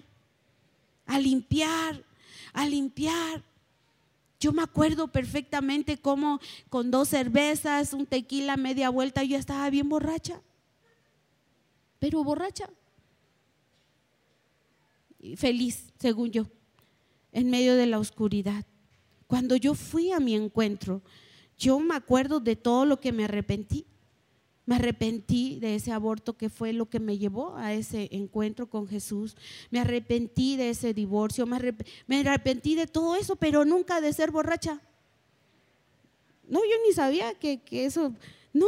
a 1.07 1.19
limpiar, 1.19 2.03
a 2.53 2.67
limpiar. 2.67 3.43
Yo 4.39 4.53
me 4.53 4.63
acuerdo 4.63 5.09
perfectamente 5.09 5.99
cómo 5.99 6.41
con 6.71 6.91
dos 6.91 7.09
cervezas, 7.09 7.93
un 7.93 8.07
tequila, 8.07 8.57
media 8.57 8.89
vuelta, 8.89 9.23
yo 9.23 9.37
estaba 9.37 9.69
bien 9.69 9.89
borracha. 9.89 10.41
Pero 11.99 12.25
borracha. 12.25 12.71
Y 15.21 15.37
feliz, 15.37 15.93
según 15.99 16.31
yo, 16.31 16.47
en 17.33 17.51
medio 17.51 17.77
de 17.77 17.87
la 17.87 17.99
oscuridad. 17.99 18.65
Cuando 19.27 19.57
yo 19.57 19.75
fui 19.75 20.13
a 20.13 20.21
mi 20.21 20.35
encuentro, 20.35 21.03
yo 21.57 21.79
me 21.79 21.95
acuerdo 21.95 22.41
de 22.41 22.57
todo 22.57 22.85
lo 22.85 23.01
que 23.01 23.13
me 23.13 23.25
arrepentí. 23.25 23.87
Me 24.67 24.77
arrepentí 24.77 25.59
de 25.61 25.75
ese 25.75 25.93
aborto 25.93 26.37
que 26.37 26.49
fue 26.49 26.73
lo 26.73 26.89
que 26.89 27.01
me 27.01 27.19
llevó 27.19 27.57
a 27.57 27.73
ese 27.73 28.09
encuentro 28.13 28.69
con 28.69 28.89
Jesús. 28.89 29.37
Me 29.71 29.81
arrepentí 29.81 30.57
de 30.57 30.71
ese 30.71 30.95
divorcio. 30.95 31.47
Me, 31.47 32.21
arrepentí 32.21 32.75
de 32.75 32.87
todo 32.87 33.17
eso, 33.17 33.37
pero 33.37 33.65
nunca 33.65 34.01
de 34.01 34.13
ser 34.13 34.31
borracha. 34.31 34.81
No, 36.49 36.61
yo 36.61 36.77
ni 36.87 36.95
sabía 36.95 37.35
que, 37.35 37.61
que 37.63 37.85
eso... 37.85 38.15
No, 38.53 38.67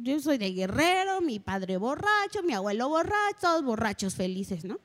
yo 0.00 0.20
soy 0.20 0.38
de 0.38 0.52
guerrero, 0.52 1.20
mi 1.20 1.38
padre 1.38 1.76
borracho, 1.76 2.42
mi 2.44 2.52
abuelo 2.52 2.88
borracho, 2.88 3.36
todos 3.40 3.64
borrachos 3.64 4.14
felices, 4.14 4.64
¿no? 4.64 4.80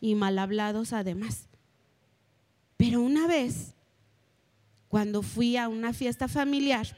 Y 0.00 0.14
mal 0.14 0.38
hablados 0.38 0.92
además. 0.92 1.47
Pero 2.78 3.02
una 3.02 3.26
vez, 3.26 3.74
cuando 4.88 5.20
fui 5.20 5.58
a 5.58 5.68
una 5.68 5.92
fiesta 5.92 6.28
familiar, 6.28 6.96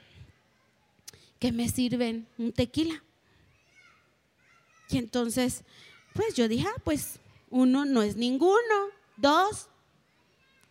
que 1.41 1.51
me 1.51 1.69
sirven 1.69 2.29
un 2.39 2.53
tequila. 2.53 3.03
Y 4.91 4.99
entonces, 4.99 5.65
pues 6.15 6.35
yo 6.35 6.47
dije, 6.49 6.67
ah, 6.69 6.81
pues 6.85 7.19
uno 7.49 7.87
no 7.87 8.03
es 8.03 8.15
ninguno. 8.15 8.91
Dos, 9.17 9.69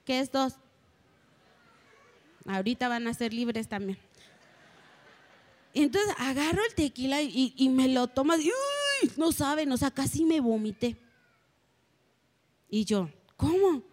¿qué 0.06 0.19
es 0.19 0.32
dos? 0.32 0.54
Ahorita 2.45 2.88
van 2.88 3.08
a 3.08 3.13
ser 3.13 3.34
libres 3.34 3.67
también. 3.67 3.98
Entonces 5.74 6.13
agarro 6.19 6.62
el 6.67 6.76
tequila 6.76 7.22
y, 7.22 7.69
me 7.69 7.88
lo 7.88 8.08
tomo 8.08 8.36
y 8.36 8.52
no 9.17 9.32
saben, 9.32 9.72
o 9.72 9.78
sea, 9.78 9.89
casi 9.89 10.24
me 10.24 10.39
vomité. 10.39 10.98
Y 12.69 12.86
yo, 12.86 13.10
¿cómo? 13.36 13.88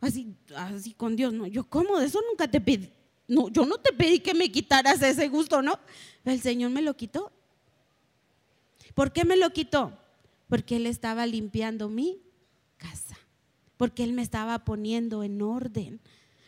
Así, 0.00 0.34
así 0.54 0.92
con 0.92 1.16
Dios, 1.16 1.32
no, 1.32 1.46
yo, 1.46 1.64
¿cómo? 1.64 1.98
De 1.98 2.06
eso 2.06 2.20
nunca 2.28 2.48
te 2.48 2.60
pedí. 2.60 2.92
No, 3.28 3.48
yo 3.48 3.66
no 3.66 3.78
te 3.78 3.92
pedí 3.92 4.20
que 4.20 4.34
me 4.34 4.50
quitaras 4.50 5.02
ese 5.02 5.28
gusto, 5.28 5.62
¿no? 5.62 5.78
El 6.24 6.40
Señor 6.40 6.70
me 6.70 6.82
lo 6.82 6.96
quitó. 6.96 7.32
¿Por 8.94 9.12
qué 9.12 9.24
me 9.24 9.36
lo 9.36 9.50
quitó? 9.50 9.92
Porque 10.48 10.76
Él 10.76 10.86
estaba 10.86 11.26
limpiando 11.26 11.88
mi 11.88 12.20
casa. 12.76 13.16
porque 13.76 14.04
Él 14.04 14.12
me 14.12 14.22
estaba 14.22 14.64
poniendo 14.64 15.22
en 15.22 15.42
orden, 15.42 16.00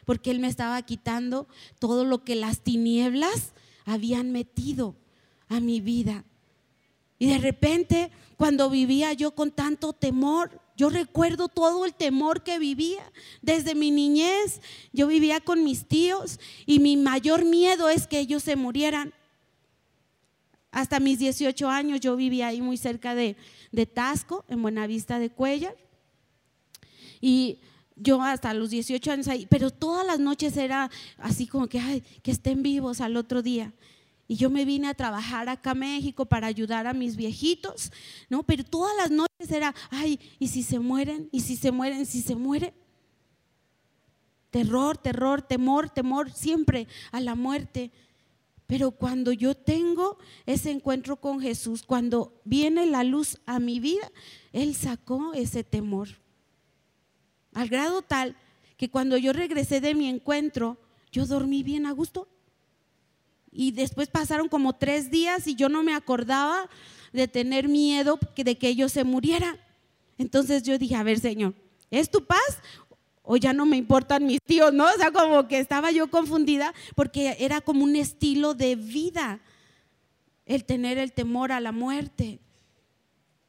porque 0.04 0.30
Él 0.30 0.38
me 0.38 0.48
estaba 0.48 0.80
quitando 0.82 1.46
todo 1.78 2.04
lo 2.04 2.24
que 2.24 2.34
las 2.34 2.60
tinieblas 2.60 3.52
habían 3.84 4.32
metido 4.32 4.94
a 5.48 5.60
mi 5.60 5.80
vida. 5.80 6.24
Y 7.18 7.28
de 7.28 7.38
repente, 7.38 8.10
cuando 8.36 8.70
vivía 8.70 9.12
yo 9.12 9.32
con 9.32 9.50
tanto 9.50 9.92
temor, 9.92 10.60
yo 10.78 10.90
recuerdo 10.90 11.48
todo 11.48 11.84
el 11.84 11.92
temor 11.92 12.44
que 12.44 12.60
vivía 12.60 13.02
desde 13.42 13.74
mi 13.74 13.90
niñez. 13.90 14.60
Yo 14.92 15.08
vivía 15.08 15.40
con 15.40 15.64
mis 15.64 15.88
tíos 15.88 16.38
y 16.66 16.78
mi 16.78 16.96
mayor 16.96 17.44
miedo 17.44 17.88
es 17.88 18.06
que 18.06 18.20
ellos 18.20 18.44
se 18.44 18.54
murieran. 18.54 19.12
Hasta 20.70 21.00
mis 21.00 21.18
18 21.18 21.68
años 21.68 21.98
yo 21.98 22.14
vivía 22.14 22.46
ahí 22.46 22.60
muy 22.60 22.76
cerca 22.76 23.16
de, 23.16 23.34
de 23.72 23.86
Tasco, 23.86 24.44
en 24.48 24.62
Buenavista 24.62 25.18
de 25.18 25.30
Cuellar. 25.30 25.76
Y 27.20 27.58
yo 27.96 28.22
hasta 28.22 28.54
los 28.54 28.70
18 28.70 29.10
años 29.10 29.26
ahí, 29.26 29.46
pero 29.50 29.72
todas 29.72 30.06
las 30.06 30.20
noches 30.20 30.56
era 30.56 30.92
así 31.16 31.48
como 31.48 31.66
que, 31.66 31.80
ay, 31.80 32.04
que 32.22 32.30
estén 32.30 32.62
vivos 32.62 33.00
al 33.00 33.16
otro 33.16 33.42
día. 33.42 33.72
Y 34.30 34.36
yo 34.36 34.50
me 34.50 34.66
vine 34.66 34.88
a 34.88 34.94
trabajar 34.94 35.48
acá 35.48 35.70
a 35.70 35.74
México 35.74 36.26
para 36.26 36.46
ayudar 36.46 36.86
a 36.86 36.92
mis 36.92 37.16
viejitos, 37.16 37.90
¿no? 38.28 38.42
Pero 38.42 38.62
todas 38.62 38.94
las 38.98 39.10
noches 39.10 39.50
era, 39.50 39.74
ay, 39.88 40.20
¿y 40.38 40.48
si 40.48 40.62
se 40.62 40.78
mueren? 40.78 41.30
¿Y 41.32 41.40
si 41.40 41.56
se 41.56 41.72
mueren? 41.72 42.04
¿Si 42.04 42.20
se 42.20 42.36
mueren? 42.36 42.74
Terror, 44.50 44.98
terror, 44.98 45.40
temor, 45.40 45.88
temor, 45.88 46.30
siempre 46.30 46.86
a 47.10 47.20
la 47.20 47.34
muerte. 47.34 47.90
Pero 48.66 48.90
cuando 48.90 49.32
yo 49.32 49.54
tengo 49.54 50.18
ese 50.44 50.70
encuentro 50.72 51.16
con 51.16 51.40
Jesús, 51.40 51.82
cuando 51.82 52.38
viene 52.44 52.84
la 52.84 53.04
luz 53.04 53.38
a 53.46 53.58
mi 53.58 53.80
vida, 53.80 54.12
Él 54.52 54.74
sacó 54.74 55.32
ese 55.32 55.64
temor. 55.64 56.08
Al 57.54 57.70
grado 57.70 58.02
tal 58.02 58.36
que 58.76 58.90
cuando 58.90 59.16
yo 59.16 59.32
regresé 59.32 59.80
de 59.80 59.94
mi 59.94 60.06
encuentro, 60.06 60.76
yo 61.10 61.24
dormí 61.24 61.62
bien 61.62 61.86
a 61.86 61.92
gusto. 61.92 62.28
Y 63.50 63.72
después 63.72 64.08
pasaron 64.08 64.48
como 64.48 64.74
tres 64.74 65.10
días 65.10 65.46
y 65.46 65.54
yo 65.54 65.68
no 65.68 65.82
me 65.82 65.94
acordaba 65.94 66.68
de 67.12 67.28
tener 67.28 67.68
miedo 67.68 68.18
de 68.36 68.58
que 68.58 68.68
ellos 68.68 68.92
se 68.92 69.04
murieran. 69.04 69.56
Entonces 70.18 70.62
yo 70.62 70.78
dije, 70.78 70.96
a 70.96 71.02
ver, 71.02 71.20
Señor, 71.20 71.54
¿es 71.90 72.10
tu 72.10 72.24
paz 72.24 72.60
o 73.22 73.36
ya 73.36 73.52
no 73.52 73.66
me 73.66 73.76
importan 73.76 74.26
mis 74.26 74.42
tíos, 74.42 74.72
¿no? 74.72 74.84
O 74.86 74.96
sea, 74.96 75.10
como 75.10 75.46
que 75.48 75.58
estaba 75.58 75.90
yo 75.90 76.10
confundida 76.10 76.72
porque 76.94 77.36
era 77.38 77.60
como 77.60 77.84
un 77.84 77.96
estilo 77.96 78.54
de 78.54 78.74
vida 78.76 79.40
el 80.46 80.64
tener 80.64 80.98
el 80.98 81.12
temor 81.12 81.52
a 81.52 81.60
la 81.60 81.72
muerte. 81.72 82.40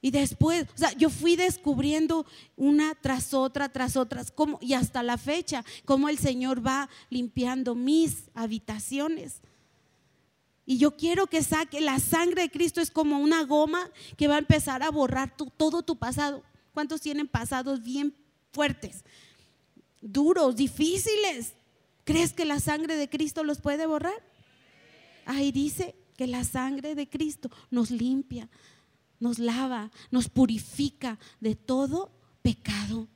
Y 0.01 0.12
después, 0.12 0.65
o 0.75 0.77
sea, 0.77 0.91
yo 0.93 1.09
fui 1.09 1.35
descubriendo 1.35 2.25
una 2.55 2.95
tras 2.95 3.33
otra, 3.33 3.69
tras 3.69 3.97
otras, 3.97 4.31
como, 4.31 4.57
y 4.62 4.73
hasta 4.73 5.03
la 5.03 5.17
fecha, 5.17 5.65
cómo 5.83 6.07
el 6.07 6.17
Señor 6.17 6.65
va 6.65 6.89
limpiando 7.09 7.75
mis 7.75 8.29
habitaciones. 8.33 9.41
Y 10.69 10.77
yo 10.77 10.95
quiero 10.95 11.25
que 11.25 11.41
saque, 11.41 11.82
la 11.82 11.97
sangre 11.97 12.43
de 12.43 12.51
Cristo 12.51 12.79
es 12.79 12.91
como 12.91 13.17
una 13.17 13.43
goma 13.43 13.89
que 14.17 14.27
va 14.27 14.36
a 14.36 14.39
empezar 14.45 14.84
a 14.84 14.91
borrar 14.91 15.36
todo 15.36 15.82
tu 15.82 15.97
pasado. 15.97 16.43
¿Cuántos 16.75 17.01
tienen 17.01 17.27
pasados 17.27 17.82
bien 17.82 18.13
fuertes? 18.51 19.03
duros, 20.01 20.55
difíciles. 20.55 21.53
¿Crees 22.03 22.34
que 22.34 22.45
la 22.45 22.60
sangre 22.60 22.95
de 22.95 23.10
Cristo 23.10 23.43
los 23.43 23.62
puede 23.62 23.86
borrar? 23.86 24.23
Ahí 25.25 25.51
dice 25.51 25.95
que 26.17 26.27
la 26.27 26.43
sangre 26.43 26.95
de 26.95 27.08
Cristo 27.08 27.49
nos 27.69 27.91
limpia, 27.91 28.49
nos 29.19 29.38
lava, 29.38 29.91
nos 30.10 30.27
purifica 30.27 31.19
de 31.39 31.55
todo 31.55 32.12
pecado. 32.41 33.08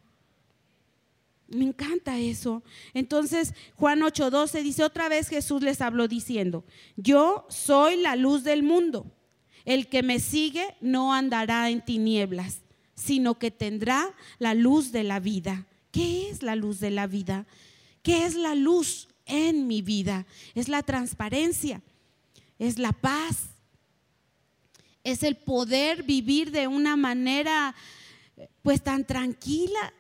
Me 1.54 1.66
encanta 1.66 2.18
eso. 2.20 2.64
Entonces, 2.94 3.54
Juan 3.76 4.02
8:12 4.02 4.64
dice, 4.64 4.84
otra 4.84 5.10
vez 5.10 5.28
Jesús 5.28 5.62
les 5.62 5.82
habló 5.82 6.08
diciendo, 6.08 6.64
yo 6.96 7.46
soy 7.50 7.98
la 7.98 8.16
luz 8.16 8.44
del 8.44 8.64
mundo. 8.64 9.06
El 9.66 9.88
que 9.88 10.04
me 10.04 10.20
sigue 10.20 10.76
no 10.82 11.14
andará 11.14 11.70
en 11.70 11.84
tinieblas, 11.84 12.62
sino 12.96 13.40
que 13.40 13.52
tendrá 13.52 14.14
la 14.40 14.54
luz 14.54 14.92
de 14.92 15.04
la 15.04 15.20
vida. 15.20 15.68
¿Qué 15.92 16.30
es 16.30 16.44
la 16.44 16.56
luz 16.56 16.80
de 16.80 16.92
la 16.92 17.08
vida? 17.08 17.46
¿Qué 18.02 18.26
es 18.26 18.36
la 18.36 18.56
luz 18.56 19.08
en 19.26 19.68
mi 19.68 19.82
vida? 19.82 20.26
Es 20.56 20.68
la 20.68 20.84
transparencia, 20.84 21.82
es 22.60 22.78
la 22.80 22.92
paz, 22.92 23.54
es 25.04 25.24
el 25.24 25.36
poder 25.36 26.04
vivir 26.04 26.52
de 26.52 26.68
una 26.68 26.96
manera 26.96 27.76
pues 28.62 28.82
tan 28.82 29.06
tranquila, 29.06 29.94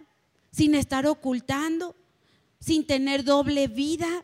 sin 0.53 0.75
estar 0.75 1.07
ocultando, 1.07 1.95
sin 2.59 2.85
tener 2.85 3.23
doble 3.23 3.67
vida. 3.67 4.23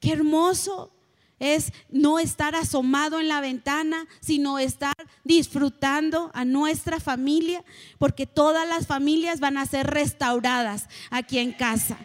Qué 0.00 0.12
hermoso 0.12 0.90
es 1.38 1.72
no 1.90 2.18
estar 2.18 2.56
asomado 2.56 3.20
en 3.20 3.28
la 3.28 3.40
ventana, 3.40 4.08
sino 4.20 4.58
estar 4.58 4.94
disfrutando 5.22 6.30
a 6.34 6.44
nuestra 6.44 6.98
familia, 6.98 7.62
porque 7.98 8.26
todas 8.26 8.66
las 8.66 8.86
familias 8.86 9.38
van 9.38 9.58
a 9.58 9.66
ser 9.66 9.86
restauradas 9.86 10.88
aquí 11.10 11.38
en 11.38 11.52
casa. 11.52 11.98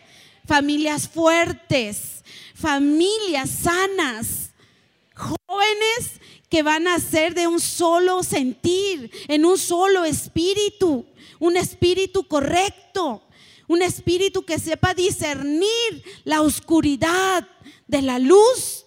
Familias 0.46 1.08
fuertes, 1.08 2.24
familias 2.54 3.50
sanas, 3.50 4.52
jóvenes 5.54 6.20
que 6.50 6.64
van 6.64 6.88
a 6.88 7.00
ser 7.00 7.34
de 7.34 7.48
un 7.48 7.60
solo 7.60 8.24
sentir, 8.24 9.12
en 9.28 9.46
un 9.46 9.58
solo 9.58 10.06
espíritu, 10.06 11.06
un 11.40 11.58
espíritu 11.58 12.28
correcto, 12.28 13.24
un 13.68 13.82
espíritu 13.82 14.44
que 14.44 14.60
sepa 14.60 14.94
discernir 14.94 16.04
la 16.24 16.42
oscuridad 16.42 17.48
de 17.88 18.02
la 18.02 18.20
luz 18.20 18.86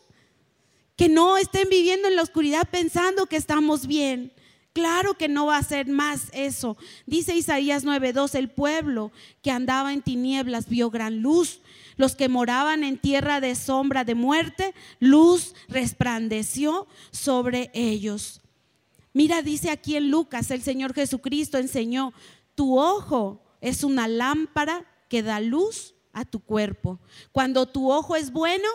que 0.96 1.08
no 1.08 1.36
estén 1.36 1.68
viviendo 1.68 2.08
en 2.08 2.16
la 2.16 2.22
oscuridad 2.22 2.68
pensando 2.70 3.26
que 3.26 3.36
estamos 3.36 3.86
bien. 3.86 4.32
Claro 4.72 5.14
que 5.14 5.28
no 5.28 5.46
va 5.46 5.56
a 5.56 5.62
ser 5.62 5.86
más 5.86 6.28
eso. 6.32 6.76
Dice 7.06 7.34
Isaías 7.34 7.84
9:2, 7.84 8.34
el 8.34 8.50
pueblo 8.50 9.10
que 9.42 9.50
andaba 9.50 9.92
en 9.92 10.02
tinieblas 10.02 10.68
vio 10.68 10.90
gran 10.90 11.20
luz. 11.20 11.60
Los 11.96 12.14
que 12.14 12.28
moraban 12.28 12.84
en 12.84 12.98
tierra 12.98 13.40
de 13.40 13.54
sombra 13.54 14.04
de 14.04 14.14
muerte, 14.14 14.74
luz 15.00 15.54
resplandeció 15.68 16.86
sobre 17.10 17.70
ellos. 17.74 18.40
Mira, 19.12 19.40
dice 19.40 19.70
aquí 19.70 19.96
en 19.96 20.10
Lucas, 20.10 20.50
el 20.50 20.62
Señor 20.62 20.92
Jesucristo 20.92 21.56
enseñó, 21.56 22.12
tu 22.54 22.78
ojo 22.78 23.42
es 23.60 23.82
una 23.82 24.08
lámpara 24.08 24.84
que 25.08 25.22
da 25.22 25.40
luz 25.40 25.94
a 26.12 26.24
tu 26.24 26.40
cuerpo. 26.40 27.00
Cuando 27.32 27.66
tu 27.66 27.90
ojo 27.90 28.16
es 28.16 28.30
bueno, 28.30 28.68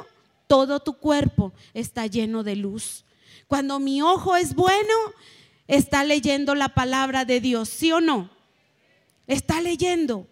todo 0.48 0.80
tu 0.80 0.94
cuerpo 0.94 1.54
está 1.74 2.08
lleno 2.08 2.44
de 2.44 2.56
luz. 2.56 3.06
Cuando 3.48 3.80
mi 3.80 4.02
ojo 4.02 4.36
es 4.36 4.56
bueno, 4.56 4.94
está 5.68 6.04
leyendo 6.04 6.56
la 6.56 6.70
palabra 6.70 7.26
de 7.26 7.40
Dios, 7.40 7.70
¿sí 7.70 7.92
o 7.92 8.02
no? 8.02 8.30
Está 9.28 9.62
leyendo, 9.62 10.28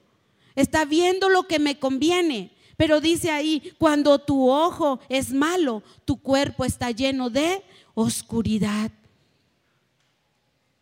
está 0.56 0.86
viendo 0.86 1.30
lo 1.30 1.47
que 1.47 1.60
me 1.60 1.80
conviene. 1.80 2.52
Pero 2.80 3.02
dice 3.02 3.30
ahí, 3.30 3.74
cuando 3.78 4.20
tu 4.20 4.50
ojo 4.50 5.02
es 5.10 5.34
malo, 5.34 5.84
tu 6.06 6.15
cuerpo 6.15 6.63
está 6.63 6.92
lleno 6.92 7.30
de 7.30 7.62
oscuridad. 7.94 8.89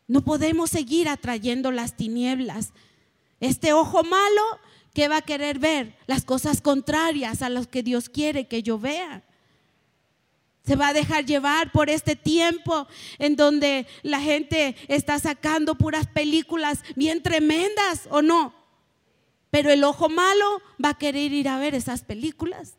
No 0.08 0.24
podemos 0.24 0.70
seguir 0.70 1.10
atrayendo 1.10 1.72
las 1.72 1.98
tinieblas. 1.98 2.72
Este 3.40 3.74
ojo 3.74 4.04
malo, 4.04 4.42
¿qué 4.94 5.08
va 5.08 5.18
a 5.18 5.22
querer 5.24 5.58
ver? 5.58 5.98
Las 6.06 6.24
cosas 6.24 6.62
contrarias 6.62 7.42
a 7.42 7.50
las 7.50 7.66
que 7.66 7.82
Dios 7.82 8.10
quiere 8.10 8.48
que 8.48 8.62
yo 8.62 8.78
vea 8.78 9.24
se 10.68 10.76
va 10.76 10.90
a 10.90 10.94
dejar 10.94 11.26
llevar 11.26 11.72
por 11.72 11.90
este 11.90 12.16
tiempo 12.16 12.88
en 13.18 13.38
donde 13.38 13.88
la 14.04 14.20
gente 14.20 14.76
está 14.88 15.18
sacando 15.18 15.76
puras 15.76 16.06
películas 16.06 16.84
bien 16.96 17.24
tremendas 17.24 18.08
o 18.12 18.22
no. 18.22 18.54
Pero 19.58 19.72
el 19.72 19.84
ojo 19.84 20.08
malo 20.08 20.62
va 20.84 20.89
a 20.89 20.98
querer 21.00 21.34
ir 21.34 21.50
a 21.50 21.58
ver 21.58 21.74
esas 21.74 22.04
películas. 22.04 22.76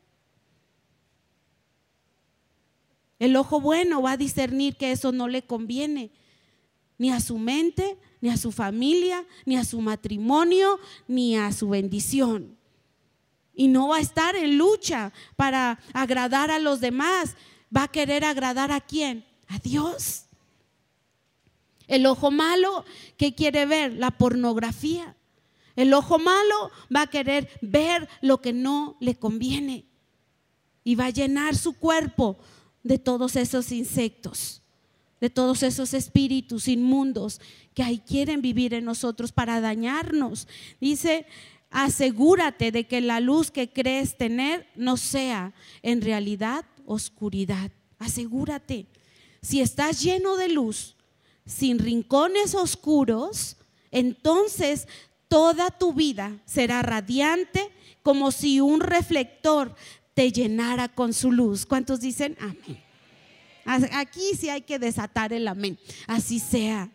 El 3.18 3.34
ojo 3.34 3.60
bueno 3.60 4.00
va 4.00 4.12
a 4.12 4.16
discernir 4.16 4.76
que 4.76 4.92
eso 4.92 5.10
no 5.10 5.26
le 5.26 5.42
conviene 5.42 6.12
ni 6.96 7.10
a 7.10 7.18
su 7.18 7.36
mente, 7.36 7.98
ni 8.20 8.28
a 8.28 8.36
su 8.36 8.52
familia, 8.52 9.26
ni 9.44 9.56
a 9.56 9.64
su 9.64 9.80
matrimonio, 9.80 10.78
ni 11.08 11.36
a 11.36 11.50
su 11.50 11.68
bendición. 11.68 12.56
Y 13.56 13.66
no 13.66 13.88
va 13.88 13.96
a 13.96 14.00
estar 14.00 14.36
en 14.36 14.56
lucha 14.56 15.12
para 15.34 15.80
agradar 15.92 16.52
a 16.52 16.60
los 16.60 16.78
demás, 16.80 17.34
va 17.76 17.82
a 17.82 17.88
querer 17.88 18.24
agradar 18.24 18.70
a 18.70 18.80
quién? 18.80 19.24
A 19.48 19.58
Dios. 19.58 20.26
El 21.88 22.06
ojo 22.06 22.30
malo, 22.30 22.84
¿qué 23.16 23.34
quiere 23.34 23.66
ver? 23.66 23.94
La 23.94 24.12
pornografía. 24.12 25.16
El 25.78 25.94
ojo 25.94 26.18
malo 26.18 26.72
va 26.94 27.02
a 27.02 27.06
querer 27.06 27.48
ver 27.62 28.08
lo 28.20 28.40
que 28.40 28.52
no 28.52 28.96
le 28.98 29.14
conviene 29.14 29.84
y 30.82 30.96
va 30.96 31.04
a 31.04 31.10
llenar 31.10 31.54
su 31.54 31.74
cuerpo 31.74 32.36
de 32.82 32.98
todos 32.98 33.36
esos 33.36 33.70
insectos, 33.70 34.60
de 35.20 35.30
todos 35.30 35.62
esos 35.62 35.94
espíritus 35.94 36.66
inmundos 36.66 37.40
que 37.74 37.84
ahí 37.84 38.00
quieren 38.00 38.42
vivir 38.42 38.74
en 38.74 38.86
nosotros 38.86 39.30
para 39.30 39.60
dañarnos. 39.60 40.48
Dice 40.80 41.26
asegúrate 41.70 42.72
de 42.72 42.88
que 42.88 43.00
la 43.00 43.20
luz 43.20 43.52
que 43.52 43.72
crees 43.72 44.16
tener 44.16 44.66
no 44.74 44.96
sea 44.96 45.54
en 45.82 46.02
realidad 46.02 46.64
oscuridad. 46.86 47.70
Asegúrate. 48.00 48.86
Si 49.42 49.60
estás 49.60 50.02
lleno 50.02 50.34
de 50.34 50.48
luz, 50.48 50.96
sin 51.46 51.78
rincones 51.78 52.56
oscuros, 52.56 53.58
entonces 53.92 54.88
toda 55.28 55.70
tu 55.70 55.92
vida 55.92 56.36
será 56.44 56.82
radiante 56.82 57.70
como 58.02 58.32
si 58.32 58.60
un 58.60 58.80
reflector 58.80 59.74
te 60.14 60.32
llenara 60.32 60.88
con 60.88 61.12
su 61.12 61.30
luz. 61.30 61.64
¿Cuántos 61.66 62.00
dicen 62.00 62.36
amén? 62.40 62.82
Aquí 63.92 64.34
sí 64.38 64.48
hay 64.48 64.62
que 64.62 64.78
desatar 64.78 65.32
el 65.32 65.46
amén. 65.46 65.78
Así 66.06 66.38
sea. 66.38 66.90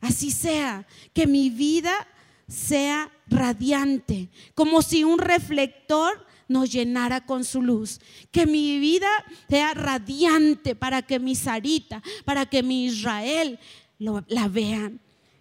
Así 0.00 0.32
sea. 0.32 0.86
Que 1.12 1.26
mi 1.26 1.50
vida 1.50 1.92
sea 2.48 3.12
radiante, 3.28 4.28
como 4.56 4.82
si 4.82 5.04
un 5.04 5.20
reflector 5.20 6.26
nos 6.48 6.72
llenara 6.72 7.24
con 7.24 7.44
su 7.44 7.62
luz. 7.62 8.00
Que 8.32 8.44
mi 8.44 8.80
vida 8.80 9.08
sea 9.48 9.72
radiante 9.72 10.74
para 10.74 11.02
que 11.02 11.20
mi 11.20 11.36
Sarita, 11.36 12.02
para 12.24 12.44
que 12.44 12.64
mi 12.64 12.86
Israel 12.86 13.60
la 13.98 14.48
vean. 14.48 15.00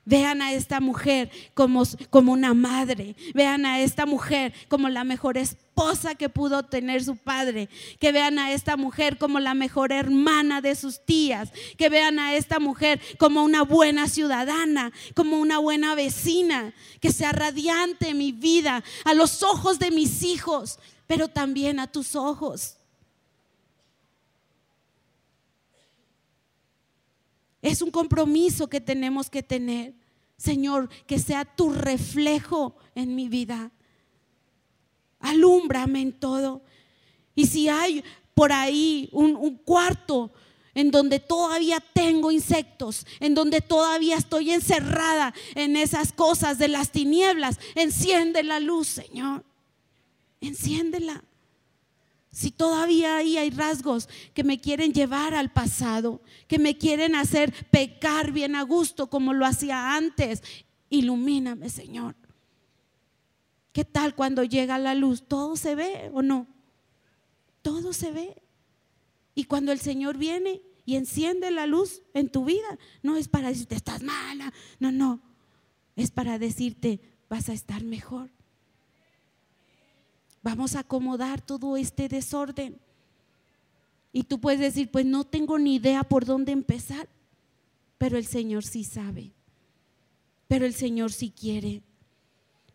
Vean 0.09 0.41
a 0.41 0.53
esta 0.53 0.79
mujer 0.79 1.29
como, 1.53 1.83
como 2.09 2.31
una 2.31 2.55
madre. 2.55 3.15
Vean 3.35 3.67
a 3.67 3.79
esta 3.79 4.07
mujer 4.07 4.55
como 4.67 4.89
la 4.89 5.03
mejor 5.03 5.37
esposa 5.37 6.15
que 6.15 6.29
pudo 6.29 6.63
tener 6.63 7.03
su 7.03 7.15
padre. 7.15 7.69
Que 7.99 8.11
vean 8.11 8.39
a 8.39 8.51
esta 8.51 8.75
mujer 8.75 9.19
como 9.19 9.39
la 9.39 9.53
mejor 9.53 9.91
hermana 9.91 10.61
de 10.61 10.73
sus 10.73 11.05
tías. 11.05 11.51
Que 11.77 11.89
vean 11.89 12.17
a 12.17 12.33
esta 12.33 12.59
mujer 12.59 12.99
como 13.19 13.43
una 13.43 13.61
buena 13.61 14.07
ciudadana, 14.07 14.91
como 15.13 15.37
una 15.37 15.59
buena 15.59 15.93
vecina. 15.93 16.73
Que 16.99 17.11
sea 17.11 17.31
radiante 17.31 18.15
mi 18.15 18.31
vida 18.31 18.83
a 19.05 19.13
los 19.13 19.43
ojos 19.43 19.77
de 19.77 19.91
mis 19.91 20.23
hijos, 20.23 20.79
pero 21.05 21.27
también 21.27 21.79
a 21.79 21.85
tus 21.85 22.15
ojos. 22.15 22.77
Es 27.61 27.83
un 27.83 27.91
compromiso 27.91 28.67
que 28.67 28.81
tenemos 28.81 29.29
que 29.29 29.43
tener. 29.43 29.98
Señor, 30.39 30.89
que 31.05 31.19
sea 31.19 31.43
tu 31.43 31.73
reflejo 31.73 32.77
en 32.95 33.13
mi 33.13 33.27
vida. 33.27 33.71
Alúmbrame 35.19 36.01
en 36.01 36.13
todo. 36.13 36.61
Y 37.35 37.45
si 37.45 37.67
hay 37.67 38.01
por 38.33 38.53
ahí 38.53 39.09
un, 39.11 39.35
un, 39.35 39.57
cuarto 39.57 40.31
en 40.73 40.91
donde 40.91 41.19
todavía 41.19 41.81
tengo 41.81 42.31
insectos, 42.31 43.05
en 43.19 43.35
donde 43.35 43.59
todavía 43.59 44.15
estoy 44.15 44.51
encerrada 44.51 45.33
en 45.55 45.75
esas 45.75 46.13
cosas 46.13 46.57
de 46.57 46.69
las 46.69 46.91
tinieblas, 46.91 47.59
enciende 47.75 48.41
la 48.41 48.61
luz, 48.61 48.87
Señor. 48.87 49.43
Enciéndela. 50.39 51.21
Si 52.31 52.51
todavía 52.51 53.17
ahí 53.17 53.37
hay 53.37 53.49
rasgos 53.49 54.07
que 54.33 54.43
me 54.43 54.61
quieren 54.61 54.93
llevar 54.93 55.33
al 55.33 55.51
pasado, 55.51 56.21
que 56.47 56.59
me 56.59 56.77
quieren 56.77 57.15
hacer 57.15 57.53
pecar 57.71 58.31
bien 58.31 58.55
a 58.55 58.61
gusto 58.61 59.09
como 59.09 59.33
lo 59.33 59.45
hacía 59.45 59.95
antes, 59.95 60.43
ilumíname, 60.89 61.69
Señor. 61.69 62.15
¿Qué 63.71 63.83
tal 63.83 64.15
cuando 64.15 64.43
llega 64.43 64.77
la 64.77 64.93
luz? 64.93 65.23
¿Todo 65.27 65.55
se 65.55 65.73
ve 65.73 66.11
o 66.13 66.21
no? 66.21 66.47
Todo 67.61 67.93
se 67.93 68.11
ve. 68.11 68.41
Y 69.33 69.45
cuando 69.45 69.71
el 69.71 69.79
Señor 69.79 70.17
viene 70.17 70.61
y 70.85 70.95
enciende 70.95 71.49
la 71.49 71.65
luz 71.65 72.01
en 72.13 72.29
tu 72.29 72.45
vida, 72.45 72.77
no 73.01 73.15
es 73.15 73.27
para 73.27 73.49
decirte 73.49 73.75
estás 73.75 74.03
mala, 74.03 74.53
no, 74.79 74.91
no. 74.91 75.21
Es 75.95 76.11
para 76.11 76.37
decirte 76.39 76.99
vas 77.29 77.49
a 77.49 77.53
estar 77.53 77.83
mejor. 77.83 78.29
Vamos 80.41 80.75
a 80.75 80.79
acomodar 80.79 81.41
todo 81.41 81.77
este 81.77 82.07
desorden. 82.07 82.79
Y 84.11 84.23
tú 84.23 84.39
puedes 84.39 84.59
decir, 84.59 84.89
pues 84.89 85.05
no 85.05 85.23
tengo 85.23 85.59
ni 85.59 85.75
idea 85.75 86.03
por 86.03 86.25
dónde 86.25 86.51
empezar, 86.51 87.07
pero 87.97 88.17
el 88.17 88.25
Señor 88.25 88.63
sí 88.63 88.83
sabe, 88.83 89.31
pero 90.47 90.65
el 90.65 90.73
Señor 90.73 91.11
sí 91.11 91.29
quiere. 91.29 91.81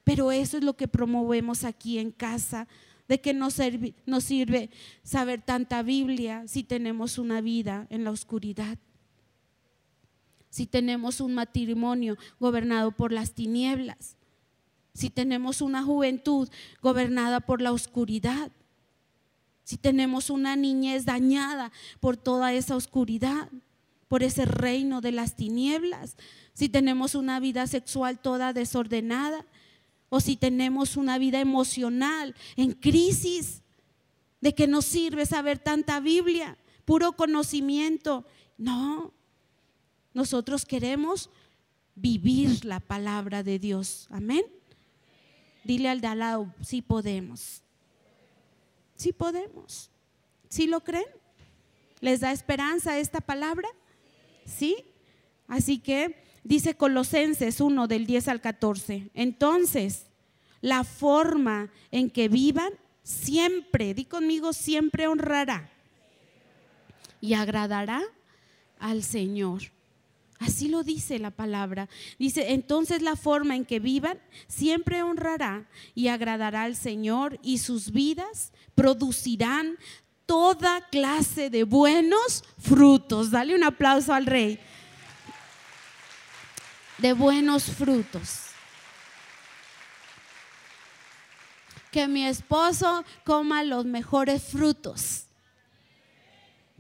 Pero 0.05 0.31
eso 0.31 0.59
es 0.59 0.65
lo 0.65 0.77
que 0.77 0.87
promovemos 0.87 1.65
aquí 1.65 1.99
en 1.99 2.13
casa, 2.13 2.69
de 3.09 3.21
que 3.21 3.35
nos 3.35 3.55
sirve, 3.55 3.95
sirve 4.21 4.71
saber 5.03 5.43
tanta 5.43 5.83
Biblia 5.83 6.45
si 6.47 6.63
tenemos 6.63 7.19
una 7.19 7.41
vida 7.41 7.87
en 7.91 8.05
la 8.05 8.11
oscuridad, 8.11 8.79
si 10.51 10.67
tenemos 10.67 11.21
un 11.21 11.35
matrimonio 11.35 12.17
gobernado 12.39 12.93
por 12.93 13.13
las 13.13 13.33
tinieblas 13.33 14.17
si 14.95 15.11
tenemos 15.11 15.61
una 15.61 15.83
juventud 15.83 16.49
gobernada 16.81 17.41
por 17.41 17.61
la 17.61 17.73
oscuridad, 17.73 18.51
si 19.65 19.77
tenemos 19.77 20.31
una 20.31 20.57
niñez 20.57 21.05
dañada 21.05 21.73
por 22.01 22.17
toda 22.17 22.53
esa 22.53 22.77
oscuridad, 22.77 23.49
por 24.09 24.23
ese 24.23 24.45
reino 24.45 25.01
de 25.01 25.11
las 25.11 25.35
tinieblas, 25.35 26.17
si 26.53 26.69
tenemos 26.69 27.15
una 27.15 27.41
vida 27.41 27.67
sexual 27.67 28.21
toda 28.21 28.53
desordenada, 28.53 29.45
o 30.11 30.21
si 30.21 30.37
tenemos 30.37 30.97
una 30.97 31.19
vida 31.19 31.41
emocional 31.41 32.37
en 32.55 32.73
crisis, 32.73 33.63
¿de 34.41 34.55
qué 34.55 34.69
nos 34.69 34.85
sirve 34.85 35.27
saber 35.27 35.59
tanta 35.59 35.99
Biblia? 35.99 36.57
Puro 36.85 37.15
conocimiento. 37.15 38.25
No, 38.57 39.13
nosotros 40.13 40.65
queremos 40.65 41.31
vivir 41.97 42.65
la 42.65 42.79
palabra 42.79 43.43
de 43.43 43.59
Dios. 43.59 44.07
Amén. 44.11 44.45
Dile 45.65 45.89
al 45.89 46.01
de 46.01 46.07
al 46.07 46.19
lado, 46.19 46.55
sí 46.61 46.83
podemos. 46.83 47.63
Sí 48.97 49.13
podemos. 49.13 49.91
¿Sí 50.49 50.67
lo 50.67 50.83
creen? 50.85 51.07
¿Les 52.01 52.21
da 52.21 52.33
esperanza 52.33 52.99
esta 52.99 53.21
palabra? 53.21 53.69
¿Sí? 54.45 54.77
Así 55.49 55.79
que 55.79 56.23
dice 56.45 56.75
Colosenses 56.75 57.61
1 57.61 57.89
del 57.89 58.07
10 58.07 58.29
al 58.29 58.41
14. 58.41 59.11
Entonces, 59.15 60.07
la 60.61 60.85
forma 60.85 61.71
en 61.91 62.11
que 62.11 62.29
vivan 62.29 62.73
siempre, 63.03 63.95
di 63.95 64.05
conmigo, 64.05 64.53
siempre 64.53 65.07
honrará 65.07 65.71
y 67.21 67.35
agradará 67.35 68.03
al 68.79 69.03
Señor. 69.03 69.74
Así 70.45 70.69
lo 70.69 70.83
dice 70.83 71.19
la 71.19 71.31
palabra. 71.31 71.89
Dice, 72.19 72.53
entonces 72.53 73.01
la 73.01 73.17
forma 73.17 73.57
en 73.57 73.65
que 73.65 73.81
vivan 73.81 74.19
siempre 74.47 75.03
honrará 75.03 75.67
y 75.95 76.09
agradará 76.09 76.65
al 76.65 76.77
Señor 76.77 77.39
y 77.43 77.59
sus 77.59 77.93
vidas 77.93 78.53
producirán 78.75 79.79
toda 80.27 80.87
clase 80.91 81.49
de 81.49 81.65
buenos 81.65 82.45
frutos. 82.59 83.31
Dale 83.31 83.55
un 83.55 83.65
aplauso 83.65 84.13
al 84.13 84.27
rey. 84.27 84.61
De 86.99 87.15
buenos 87.15 87.65
frutos. 87.65 88.41
Que 91.91 92.07
mi 92.07 92.27
esposo 92.27 93.03
coma 93.25 93.63
los 93.63 93.87
mejores 93.87 94.43
frutos 94.43 95.25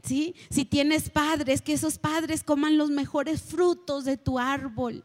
si 0.04 0.64
tienes 0.64 1.10
padres, 1.10 1.62
que 1.62 1.72
esos 1.72 1.98
padres 1.98 2.42
coman 2.42 2.76
los 2.76 2.90
mejores 2.90 3.42
frutos 3.42 4.04
de 4.04 4.16
tu 4.16 4.38
árbol. 4.38 5.04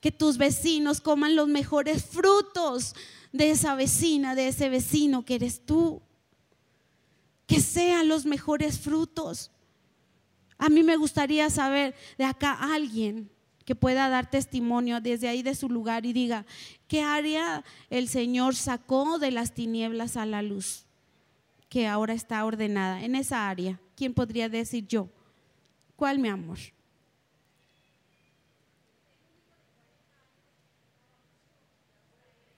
Que 0.00 0.12
tus 0.12 0.38
vecinos 0.38 1.00
coman 1.00 1.34
los 1.34 1.48
mejores 1.48 2.04
frutos 2.04 2.94
de 3.32 3.50
esa 3.50 3.74
vecina, 3.74 4.34
de 4.34 4.48
ese 4.48 4.68
vecino 4.68 5.24
que 5.24 5.34
eres 5.34 5.64
tú. 5.64 6.00
Que 7.46 7.60
sean 7.60 8.08
los 8.08 8.24
mejores 8.24 8.78
frutos. 8.78 9.50
A 10.58 10.68
mí 10.68 10.82
me 10.82 10.96
gustaría 10.96 11.50
saber 11.50 11.94
de 12.16 12.24
acá 12.24 12.52
alguien 12.52 13.30
que 13.64 13.74
pueda 13.74 14.08
dar 14.08 14.30
testimonio 14.30 15.00
desde 15.00 15.28
ahí 15.28 15.42
de 15.42 15.56
su 15.56 15.68
lugar 15.68 16.06
y 16.06 16.12
diga, 16.12 16.46
¿qué 16.86 17.02
área 17.02 17.64
el 17.90 18.08
Señor 18.08 18.54
sacó 18.54 19.18
de 19.18 19.32
las 19.32 19.54
tinieblas 19.54 20.16
a 20.16 20.24
la 20.24 20.40
luz? 20.40 20.85
Que 21.68 21.86
ahora 21.86 22.14
está 22.14 22.44
ordenada 22.44 23.02
en 23.02 23.14
esa 23.14 23.48
área. 23.48 23.78
¿Quién 23.96 24.14
podría 24.14 24.48
decir 24.48 24.86
yo? 24.86 25.08
¿Cuál, 25.96 26.18
mi 26.18 26.28
amor? 26.28 26.58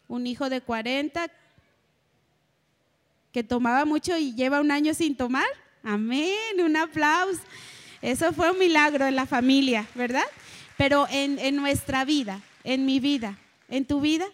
Un 0.09 0.27
hijo 0.27 0.49
de 0.49 0.61
40 0.61 1.31
que 3.33 3.45
tomaba 3.45 3.85
mucho 3.85 4.17
y 4.17 4.35
lleva 4.35 4.61
un 4.61 4.71
año 4.71 4.95
sin 4.95 5.17
tomar. 5.17 5.47
Amén, 5.83 6.61
un 6.61 6.77
aplauso. 6.77 7.41
Eso 8.01 8.33
fue 8.33 8.51
un 8.51 8.59
milagro 8.59 9.07
en 9.07 9.17
la 9.17 9.27
familia, 9.27 9.87
¿verdad? 9.95 10.25
Pero 10.77 11.07
en, 11.11 11.39
en 11.39 11.57
nuestra 11.57 12.05
vida, 12.05 12.41
en 12.65 12.87
mi 12.87 13.01
vida, 13.01 13.39
en 13.69 13.85
tu 13.85 14.01
vida, 14.01 14.27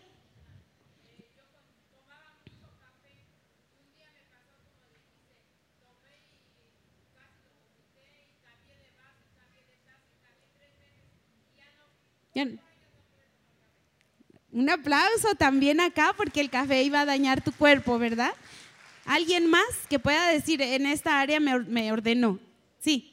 Un 14.52 14.70
aplauso 14.70 15.34
también 15.36 15.80
acá 15.80 16.14
porque 16.16 16.40
el 16.40 16.50
café 16.50 16.82
iba 16.82 17.00
a 17.00 17.04
dañar 17.04 17.42
tu 17.42 17.52
cuerpo, 17.52 17.98
¿verdad? 17.98 18.32
¿Alguien 19.04 19.48
más 19.48 19.64
que 19.88 19.98
pueda 19.98 20.28
decir 20.28 20.62
en 20.62 20.86
esta 20.86 21.20
área 21.20 21.40
me, 21.40 21.58
me 21.60 21.92
ordenó? 21.92 22.38
Sí. 22.80 23.10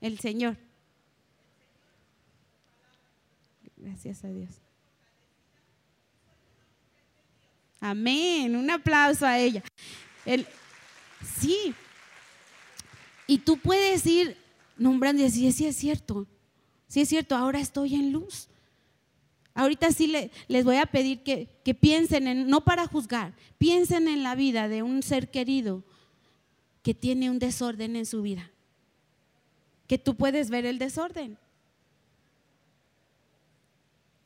El 0.00 0.18
Señor. 0.18 0.56
Gracias 3.76 4.24
a 4.24 4.28
Dios. 4.28 4.50
Amén. 7.80 8.56
Un 8.56 8.70
aplauso 8.70 9.26
a 9.26 9.38
ella. 9.38 9.62
El, 10.24 10.46
sí. 11.38 11.74
Y 13.26 13.38
tú 13.38 13.58
puedes 13.58 14.06
ir 14.06 14.36
nombrando 14.76 15.22
y 15.22 15.24
decir, 15.24 15.52
sí 15.52 15.66
es 15.66 15.76
cierto, 15.76 16.26
sí 16.86 17.00
es 17.00 17.08
cierto, 17.08 17.34
ahora 17.34 17.60
estoy 17.60 17.94
en 17.94 18.12
luz. 18.12 18.48
Ahorita 19.54 19.90
sí 19.90 20.12
les 20.48 20.64
voy 20.64 20.76
a 20.76 20.86
pedir 20.86 21.22
que, 21.22 21.48
que 21.64 21.74
piensen 21.74 22.26
en, 22.28 22.46
no 22.46 22.62
para 22.62 22.86
juzgar, 22.86 23.34
piensen 23.56 24.06
en 24.06 24.22
la 24.22 24.34
vida 24.34 24.68
de 24.68 24.82
un 24.82 25.02
ser 25.02 25.30
querido 25.30 25.82
que 26.82 26.94
tiene 26.94 27.30
un 27.30 27.38
desorden 27.38 27.96
en 27.96 28.06
su 28.06 28.22
vida. 28.22 28.50
Que 29.86 29.98
tú 29.98 30.14
puedes 30.14 30.50
ver 30.50 30.66
el 30.66 30.78
desorden. 30.78 31.38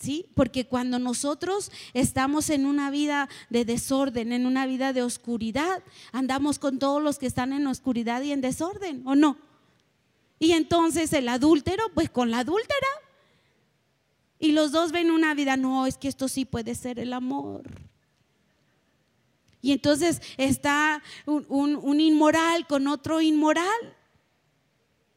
¿Sí? 0.00 0.26
Porque 0.34 0.66
cuando 0.66 0.98
nosotros 0.98 1.70
estamos 1.92 2.48
en 2.48 2.64
una 2.64 2.90
vida 2.90 3.28
de 3.50 3.66
desorden, 3.66 4.32
en 4.32 4.46
una 4.46 4.64
vida 4.64 4.94
de 4.94 5.02
oscuridad, 5.02 5.82
andamos 6.10 6.58
con 6.58 6.78
todos 6.78 7.02
los 7.02 7.18
que 7.18 7.26
están 7.26 7.52
en 7.52 7.66
oscuridad 7.66 8.22
y 8.22 8.32
en 8.32 8.40
desorden, 8.40 9.06
¿o 9.06 9.14
no? 9.14 9.36
Y 10.38 10.52
entonces 10.52 11.12
el 11.12 11.28
adúltero, 11.28 11.84
pues 11.92 12.08
con 12.08 12.30
la 12.30 12.38
adúltera, 12.38 12.88
y 14.38 14.52
los 14.52 14.72
dos 14.72 14.90
ven 14.90 15.10
una 15.10 15.34
vida, 15.34 15.58
no, 15.58 15.86
es 15.86 15.98
que 15.98 16.08
esto 16.08 16.26
sí 16.26 16.46
puede 16.46 16.74
ser 16.74 16.98
el 16.98 17.12
amor. 17.12 17.62
Y 19.60 19.72
entonces 19.72 20.22
está 20.38 21.02
un, 21.26 22.00
inmoral 22.00 22.66
con 22.66 22.86
otro 22.88 23.20
inmoral, 23.20 23.96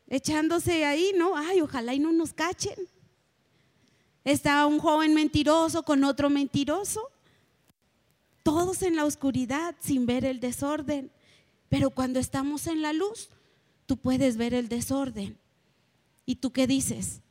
echándose 0.09 0.83
ahí, 0.83 1.13
¿no? 1.15 1.37
Ay, 1.37 1.61
ojalá 1.61 1.93
y 1.93 1.99
no 1.99 2.11
nos 2.11 2.33
cachen. 2.33 2.75
Está 4.23 4.65
un 4.65 4.79
joven 4.79 5.13
mentiroso 5.13 5.83
con 5.83 6.03
otro 6.03 6.29
mentiroso. 6.29 7.09
Todos 8.43 8.81
en 8.81 8.95
la 8.95 9.05
oscuridad 9.05 9.75
sin 9.79 10.05
ver 10.05 10.25
el 10.25 10.39
desorden. 10.39 11.11
Pero 11.69 11.89
cuando 11.89 12.19
estamos 12.19 12.67
en 12.67 12.81
la 12.81 12.93
luz, 12.93 13.29
tú 13.85 13.97
puedes 13.97 14.37
ver 14.37 14.53
el 14.53 14.69
desorden. 14.69 15.37
¿Y 16.25 16.35
tú 16.35 16.51
qué 16.51 16.67
dices? 16.67 17.23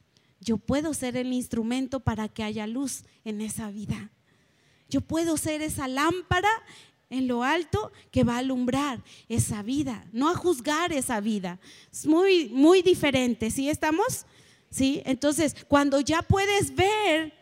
yo 0.42 0.58
puedo 0.58 0.92
ser 0.92 1.16
el 1.16 1.32
instrumento 1.32 2.00
para 2.00 2.28
que 2.28 2.42
haya 2.42 2.66
luz 2.66 3.04
en 3.24 3.40
esa 3.40 3.70
vida. 3.70 4.10
Yo 4.88 5.00
puedo 5.00 5.36
ser 5.36 5.62
esa 5.62 5.86
lámpara 5.86 6.50
en 7.08 7.28
lo 7.28 7.44
alto 7.44 7.92
que 8.10 8.24
va 8.24 8.36
a 8.36 8.38
alumbrar 8.38 9.02
esa 9.28 9.62
vida, 9.62 10.04
no 10.12 10.28
a 10.28 10.34
juzgar 10.34 10.92
esa 10.92 11.20
vida. 11.20 11.60
Es 11.92 12.06
muy, 12.06 12.48
muy 12.48 12.82
diferente, 12.82 13.50
¿sí 13.50 13.70
estamos? 13.70 14.26
¿Sí? 14.72 15.02
Entonces, 15.04 15.54
cuando 15.68 16.00
ya 16.00 16.22
puedes 16.22 16.74
ver 16.74 17.34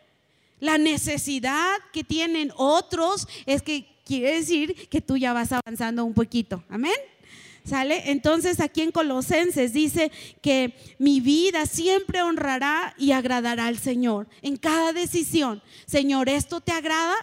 la 0.59 0.77
necesidad 0.77 1.77
que 1.93 2.03
tienen 2.03 2.51
otros, 2.57 3.27
es 3.45 3.61
que 3.61 3.87
quiere 4.05 4.35
decir 4.35 4.89
que 4.89 4.99
tú 4.99 5.15
ya 5.15 5.31
vas 5.31 5.53
avanzando 5.53 6.03
un 6.03 6.13
poquito. 6.13 6.61
Amén. 6.69 6.93
¿Sale? 7.63 8.11
Entonces 8.11 8.59
aquí 8.59 8.81
en 8.81 8.91
Colosenses 8.91 9.71
dice 9.71 10.11
que 10.41 10.73
mi 10.97 11.21
vida 11.21 11.67
siempre 11.67 12.21
honrará 12.21 12.93
y 12.97 13.11
agradará 13.11 13.67
al 13.67 13.77
Señor 13.77 14.27
en 14.41 14.57
cada 14.57 14.93
decisión. 14.93 15.61
Señor, 15.85 16.27
¿esto 16.27 16.59
te 16.59 16.73
agrada? 16.73 17.15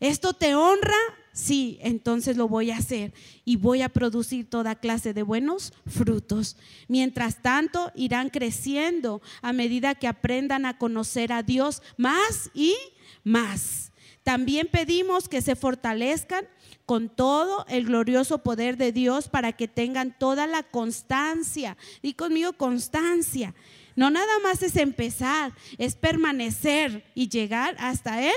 ¿Esto 0.00 0.32
te 0.32 0.54
honra? 0.54 0.96
Sí, 1.38 1.78
entonces 1.82 2.36
lo 2.36 2.48
voy 2.48 2.72
a 2.72 2.78
hacer 2.78 3.14
y 3.44 3.54
voy 3.54 3.82
a 3.82 3.88
producir 3.88 4.50
toda 4.50 4.74
clase 4.74 5.14
de 5.14 5.22
buenos 5.22 5.72
frutos. 5.86 6.56
Mientras 6.88 7.42
tanto, 7.42 7.92
irán 7.94 8.28
creciendo 8.28 9.22
a 9.40 9.52
medida 9.52 9.94
que 9.94 10.08
aprendan 10.08 10.66
a 10.66 10.78
conocer 10.78 11.32
a 11.32 11.44
Dios 11.44 11.80
más 11.96 12.50
y 12.54 12.74
más. 13.22 13.92
También 14.24 14.66
pedimos 14.66 15.28
que 15.28 15.40
se 15.40 15.54
fortalezcan 15.54 16.44
con 16.86 17.08
todo 17.08 17.64
el 17.68 17.84
glorioso 17.84 18.38
poder 18.38 18.76
de 18.76 18.90
Dios 18.90 19.28
para 19.28 19.52
que 19.52 19.68
tengan 19.68 20.18
toda 20.18 20.48
la 20.48 20.64
constancia. 20.64 21.76
Y 22.02 22.14
conmigo 22.14 22.54
constancia. 22.54 23.54
No 23.94 24.10
nada 24.10 24.40
más 24.42 24.64
es 24.64 24.74
empezar, 24.74 25.52
es 25.78 25.94
permanecer 25.94 27.04
y 27.14 27.28
llegar 27.28 27.76
hasta 27.78 28.26
el 28.26 28.34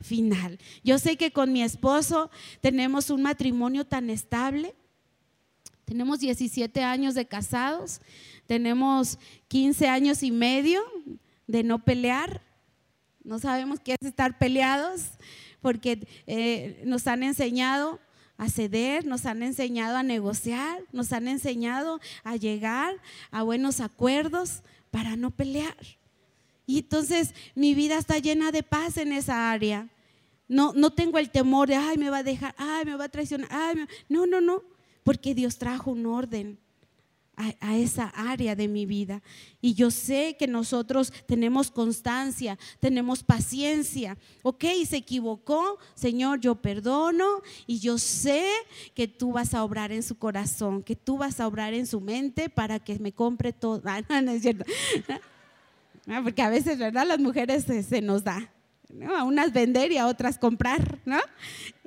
final. 0.00 0.58
Yo 0.84 0.98
sé 0.98 1.16
que 1.16 1.32
con 1.32 1.52
mi 1.52 1.62
esposo 1.62 2.30
tenemos 2.60 3.10
un 3.10 3.22
matrimonio 3.22 3.84
tan 3.84 4.10
estable. 4.10 4.74
Tenemos 5.84 6.18
17 6.20 6.82
años 6.82 7.14
de 7.14 7.26
casados, 7.26 8.00
tenemos 8.46 9.18
15 9.48 9.88
años 9.88 10.22
y 10.22 10.32
medio 10.32 10.82
de 11.46 11.62
no 11.62 11.84
pelear. 11.84 12.42
No 13.22 13.38
sabemos 13.38 13.80
qué 13.80 13.92
es 13.92 14.06
estar 14.06 14.38
peleados 14.38 15.02
porque 15.60 16.06
eh, 16.26 16.82
nos 16.84 17.06
han 17.06 17.22
enseñado 17.22 18.00
a 18.36 18.48
ceder, 18.48 19.06
nos 19.06 19.26
han 19.26 19.42
enseñado 19.42 19.96
a 19.96 20.02
negociar, 20.02 20.82
nos 20.92 21.12
han 21.12 21.26
enseñado 21.28 22.00
a 22.22 22.36
llegar 22.36 22.94
a 23.30 23.42
buenos 23.42 23.80
acuerdos 23.80 24.62
para 24.90 25.16
no 25.16 25.30
pelear. 25.30 25.76
Y 26.66 26.80
entonces 26.80 27.34
mi 27.54 27.74
vida 27.74 27.96
está 27.96 28.18
llena 28.18 28.50
de 28.50 28.62
paz 28.62 28.96
en 28.96 29.12
esa 29.12 29.50
área. 29.50 29.88
No, 30.48 30.72
no 30.74 30.90
tengo 30.90 31.18
el 31.18 31.30
temor 31.30 31.68
de, 31.68 31.76
ay, 31.76 31.96
me 31.96 32.10
va 32.10 32.18
a 32.18 32.22
dejar, 32.22 32.54
ay, 32.58 32.84
me 32.84 32.96
va 32.96 33.04
a 33.04 33.08
traicionar, 33.08 33.48
ay, 33.50 33.86
no, 34.08 34.26
no, 34.26 34.40
no, 34.40 34.62
porque 35.02 35.34
Dios 35.34 35.58
trajo 35.58 35.90
un 35.90 36.06
orden 36.06 36.58
a, 37.36 37.76
esa 37.76 38.06
área 38.16 38.56
de 38.56 38.68
mi 38.68 38.86
vida. 38.86 39.22
Y 39.60 39.74
yo 39.74 39.90
sé 39.90 40.36
que 40.38 40.46
nosotros 40.46 41.12
tenemos 41.26 41.70
constancia, 41.70 42.58
tenemos 42.80 43.22
paciencia. 43.22 44.16
Ok, 44.42 44.64
se 44.88 44.96
equivocó, 44.96 45.78
Señor, 45.94 46.40
yo 46.40 46.54
perdono 46.56 47.42
y 47.66 47.78
yo 47.78 47.98
sé 47.98 48.48
que 48.94 49.06
tú 49.06 49.32
vas 49.32 49.54
a 49.54 49.64
obrar 49.64 49.92
en 49.92 50.02
su 50.02 50.16
corazón, 50.16 50.82
que 50.82 50.96
tú 50.96 51.18
vas 51.18 51.40
a 51.40 51.46
obrar 51.46 51.74
en 51.74 51.86
su 51.86 52.00
mente 52.00 52.48
para 52.48 52.78
que 52.78 52.98
me 52.98 53.12
compre 53.12 53.52
todo. 53.52 53.82
Ah, 53.86 54.02
no, 54.08 54.22
no 54.22 54.32
es 54.32 54.42
cierto. 54.42 54.64
Porque 56.22 56.42
a 56.42 56.50
veces, 56.50 56.78
¿verdad? 56.78 57.06
Las 57.06 57.18
mujeres 57.18 57.64
se, 57.64 58.00
nos 58.00 58.24
da. 58.24 58.50
A 59.08 59.24
unas 59.24 59.52
vender 59.52 59.92
y 59.92 59.98
a 59.98 60.06
otras 60.06 60.38
comprar, 60.38 60.98
¿no? 61.04 61.18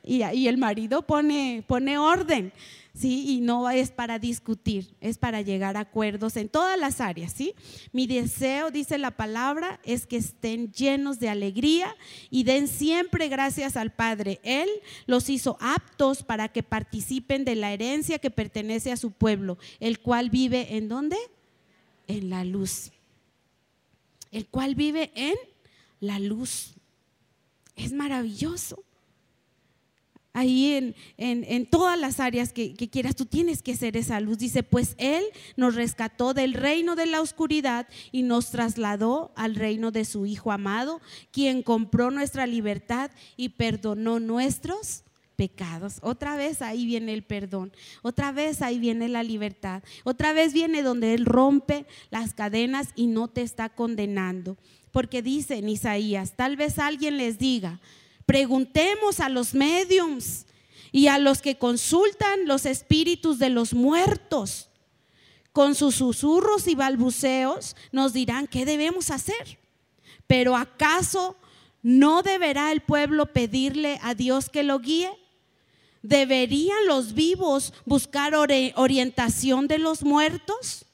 Y, 0.03 0.23
y 0.23 0.47
el 0.47 0.57
marido 0.57 1.01
pone, 1.03 1.63
pone 1.67 1.97
orden. 1.97 2.51
¿sí? 2.99 3.25
Y 3.27 3.41
no 3.41 3.69
es 3.69 3.91
para 3.91 4.19
discutir, 4.19 4.93
es 4.99 5.17
para 5.17 5.41
llegar 5.41 5.77
a 5.77 5.81
acuerdos 5.81 6.35
en 6.35 6.49
todas 6.49 6.77
las 6.77 6.99
áreas, 6.99 7.31
¿sí? 7.31 7.53
Mi 7.93 8.07
deseo, 8.07 8.71
dice 8.71 8.97
la 8.97 9.11
palabra, 9.11 9.79
es 9.83 10.05
que 10.05 10.17
estén 10.17 10.71
llenos 10.73 11.19
de 11.19 11.29
alegría 11.29 11.95
y 12.29 12.43
den 12.43 12.67
siempre 12.67 13.29
gracias 13.29 13.77
al 13.77 13.91
Padre. 13.93 14.39
Él 14.43 14.69
los 15.05 15.29
hizo 15.29 15.57
aptos 15.61 16.23
para 16.23 16.49
que 16.49 16.63
participen 16.63 17.45
de 17.45 17.55
la 17.55 17.71
herencia 17.71 18.19
que 18.19 18.31
pertenece 18.31 18.91
a 18.91 18.97
su 18.97 19.11
pueblo, 19.11 19.57
el 19.79 19.99
cual 19.99 20.29
vive 20.29 20.75
en 20.75 20.89
dónde? 20.89 21.17
En 22.07 22.29
la 22.29 22.43
luz. 22.43 22.91
El 24.31 24.47
cual 24.47 24.75
vive 24.75 25.11
en 25.15 25.35
la 25.99 26.19
luz. 26.19 26.73
Es 27.75 27.93
maravilloso 27.93 28.83
ahí 30.33 30.95
en, 31.17 31.65
todas 31.67 31.99
las 31.99 32.19
áreas 32.19 32.53
que, 32.53 32.73
que, 32.73 32.89
quieras, 32.89 33.15
tú 33.15 33.25
tienes 33.25 33.61
que 33.61 33.75
ser 33.75 33.97
esa 33.97 34.19
luz. 34.19 34.37
Dice, 34.37 34.63
pues 34.63 34.95
Él 34.97 35.23
nos 35.55 35.75
rescató 35.75 36.33
del 36.33 36.53
reino 36.53 36.95
de 36.95 37.05
la 37.05 37.21
oscuridad 37.21 37.87
y 38.11 38.23
nos 38.23 38.51
trasladó 38.51 39.31
al 39.35 39.55
reino 39.55 39.91
de 39.91 40.05
su 40.05 40.25
Hijo 40.25 40.51
amado, 40.51 41.01
quien 41.31 41.63
compró 41.63 42.11
nuestra 42.11 42.47
libertad 42.47 43.11
y 43.35 43.49
perdonó 43.49 44.19
nuestros 44.19 45.03
pecados. 45.39 45.99
Otra 46.01 46.35
vez 46.35 46.61
ahí 46.61 46.85
viene 46.85 47.13
el 47.13 47.23
perdón, 47.23 47.71
otra 48.01 48.33
vez 48.33 48.61
ahí 48.61 48.77
viene 48.77 49.07
la 49.07 49.23
libertad, 49.23 49.83
otra 50.03 50.33
vez 50.33 50.51
viene 50.51 50.83
donde 50.83 51.13
Él 51.13 51.25
rompe 51.25 51.85
las 52.09 52.33
cadenas 52.33 52.89
y 52.93 53.07
no 53.07 53.29
te 53.29 53.41
está 53.41 53.69
condenando. 53.69 54.57
Porque 54.91 55.21
dice 55.21 55.55
en 55.55 55.69
Isaías, 55.69 56.33
tal 56.35 56.57
vez 56.57 56.77
alguien 56.77 57.15
les 57.15 57.37
diga, 57.37 57.79
Preguntemos 58.25 59.21
a 59.21 59.29
los 59.29 59.55
mediums 59.55 60.45
y 60.91 61.07
a 61.07 61.17
los 61.17 61.41
que 61.41 61.57
consultan 61.57 62.47
los 62.47 62.65
espíritus 62.65 63.39
de 63.39 63.49
los 63.49 63.73
muertos. 63.73 64.69
Con 65.53 65.73
sus 65.73 65.95
susurros 65.95 66.67
y 66.67 66.75
balbuceos 66.75 67.77
nos 67.93 68.11
dirán 68.11 68.45
qué 68.45 68.65
debemos 68.65 69.09
hacer. 69.09 69.57
Pero 70.27 70.57
¿acaso 70.57 71.37
no 71.81 72.21
deberá 72.23 72.71
el 72.71 72.81
pueblo 72.81 73.33
pedirle 73.33 73.99
a 74.03 74.13
Dios 74.13 74.49
que 74.49 74.63
lo 74.63 74.77
guíe? 74.77 75.09
¿Deberían 76.01 76.87
los 76.87 77.13
vivos 77.13 77.73
buscar 77.85 78.33
orientación 78.35 79.67
de 79.67 79.79
los 79.79 80.03
muertos? 80.03 80.85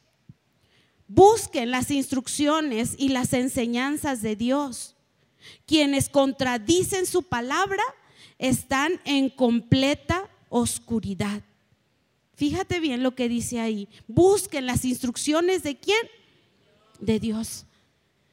Busquen 1.08 1.70
las 1.70 1.91
instrucciones 1.91 2.95
y 2.97 3.10
las 3.10 3.34
enseñanzas 3.34 4.22
de 4.22 4.36
Dios. 4.36 4.95
Quienes 5.68 6.10
contradicen 6.10 7.06
su 7.06 7.24
palabra 7.24 7.84
están 8.39 8.99
en 9.06 9.30
completa 9.30 10.28
oscuridad. 10.49 11.43
Fíjate 12.36 12.80
bien 12.80 13.03
lo 13.03 13.16
que 13.16 13.30
dice 13.30 13.60
ahí. 13.60 13.88
Busquen 14.08 14.66
las 14.66 14.84
instrucciones 14.84 15.64
de 15.64 15.78
quién? 15.78 15.99
De 16.99 17.20
Dios. 17.20 17.66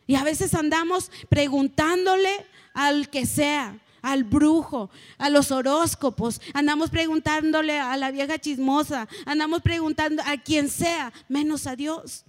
Y 0.06 0.14
a 0.16 0.24
veces 0.24 0.54
andamos 0.54 1.10
preguntándole 1.28 2.30
al 2.74 3.10
que 3.10 3.26
sea, 3.26 3.78
al 4.02 4.24
brujo, 4.24 4.90
a 5.16 5.30
los 5.30 5.52
horóscopos, 5.52 6.40
andamos 6.52 6.90
preguntándole 6.90 7.78
a 7.78 7.96
la 7.96 8.10
vieja 8.10 8.38
chismosa, 8.38 9.08
andamos 9.24 9.62
preguntando 9.62 10.22
a 10.26 10.36
quien 10.36 10.68
sea, 10.68 11.12
menos 11.28 11.66
a 11.66 11.76
Dios. 11.76 12.24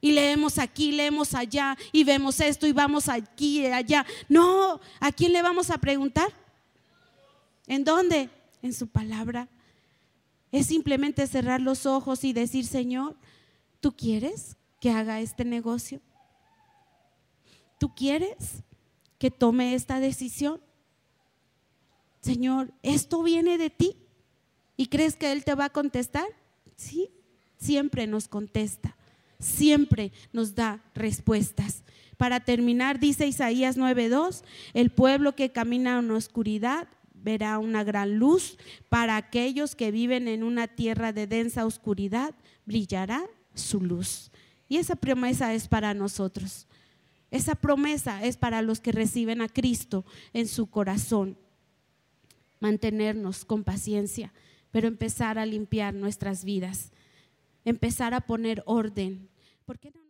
Y 0.00 0.12
leemos 0.12 0.58
aquí, 0.58 0.92
leemos 0.92 1.34
allá, 1.34 1.76
y 1.90 2.04
vemos 2.04 2.38
esto, 2.40 2.66
y 2.66 2.72
vamos 2.72 3.08
aquí 3.08 3.62
y 3.62 3.66
allá. 3.66 4.06
No, 4.28 4.80
¿a 5.00 5.10
quién 5.10 5.32
le 5.32 5.42
vamos 5.42 5.70
a 5.70 5.78
preguntar? 5.78 6.28
¿En 7.66 7.84
dónde? 7.84 8.30
En 8.62 8.72
su 8.72 8.86
palabra. 8.86 9.48
Es 10.52 10.66
simplemente 10.66 11.26
cerrar 11.26 11.60
los 11.60 11.84
ojos 11.84 12.22
y 12.22 12.32
decir, 12.32 12.66
Señor, 12.66 13.16
¿tú 13.80 13.92
quieres 13.92 14.56
que 14.78 14.90
haga 14.90 15.20
este 15.20 15.44
negocio? 15.44 16.00
¿Tú 17.78 17.94
quieres 17.94 18.62
que 19.24 19.30
tome 19.30 19.74
esta 19.74 20.00
decisión? 20.00 20.60
Señor, 22.20 22.74
¿esto 22.82 23.22
viene 23.22 23.56
de 23.56 23.70
ti? 23.70 23.96
¿Y 24.76 24.88
crees 24.88 25.16
que 25.16 25.32
Él 25.32 25.44
te 25.44 25.54
va 25.54 25.64
a 25.64 25.72
contestar? 25.72 26.26
Sí, 26.76 27.08
siempre 27.56 28.06
nos 28.06 28.28
contesta, 28.28 28.98
siempre 29.38 30.12
nos 30.34 30.54
da 30.54 30.84
respuestas. 30.94 31.84
Para 32.18 32.40
terminar, 32.40 33.00
dice 33.00 33.26
Isaías 33.26 33.78
9:2, 33.78 34.44
el 34.74 34.90
pueblo 34.90 35.34
que 35.34 35.52
camina 35.52 36.00
en 36.00 36.10
oscuridad 36.10 36.86
verá 37.14 37.58
una 37.58 37.82
gran 37.82 38.18
luz. 38.18 38.58
Para 38.90 39.16
aquellos 39.16 39.74
que 39.74 39.90
viven 39.90 40.28
en 40.28 40.42
una 40.42 40.68
tierra 40.68 41.14
de 41.14 41.26
densa 41.26 41.64
oscuridad, 41.64 42.34
brillará 42.66 43.24
su 43.54 43.80
luz. 43.80 44.30
Y 44.68 44.76
esa 44.76 44.96
promesa 44.96 45.54
es 45.54 45.66
para 45.66 45.94
nosotros. 45.94 46.66
Esa 47.34 47.56
promesa 47.56 48.24
es 48.24 48.36
para 48.36 48.62
los 48.62 48.78
que 48.78 48.92
reciben 48.92 49.40
a 49.40 49.48
Cristo 49.48 50.04
en 50.32 50.46
su 50.46 50.70
corazón. 50.70 51.36
Mantenernos 52.60 53.44
con 53.44 53.64
paciencia, 53.64 54.32
pero 54.70 54.86
empezar 54.86 55.36
a 55.40 55.44
limpiar 55.44 55.94
nuestras 55.94 56.44
vidas, 56.44 56.92
empezar 57.64 58.14
a 58.14 58.20
poner 58.20 58.62
orden. 58.66 59.28
¿Por 59.64 59.80
qué 59.80 59.90
no? 59.90 60.03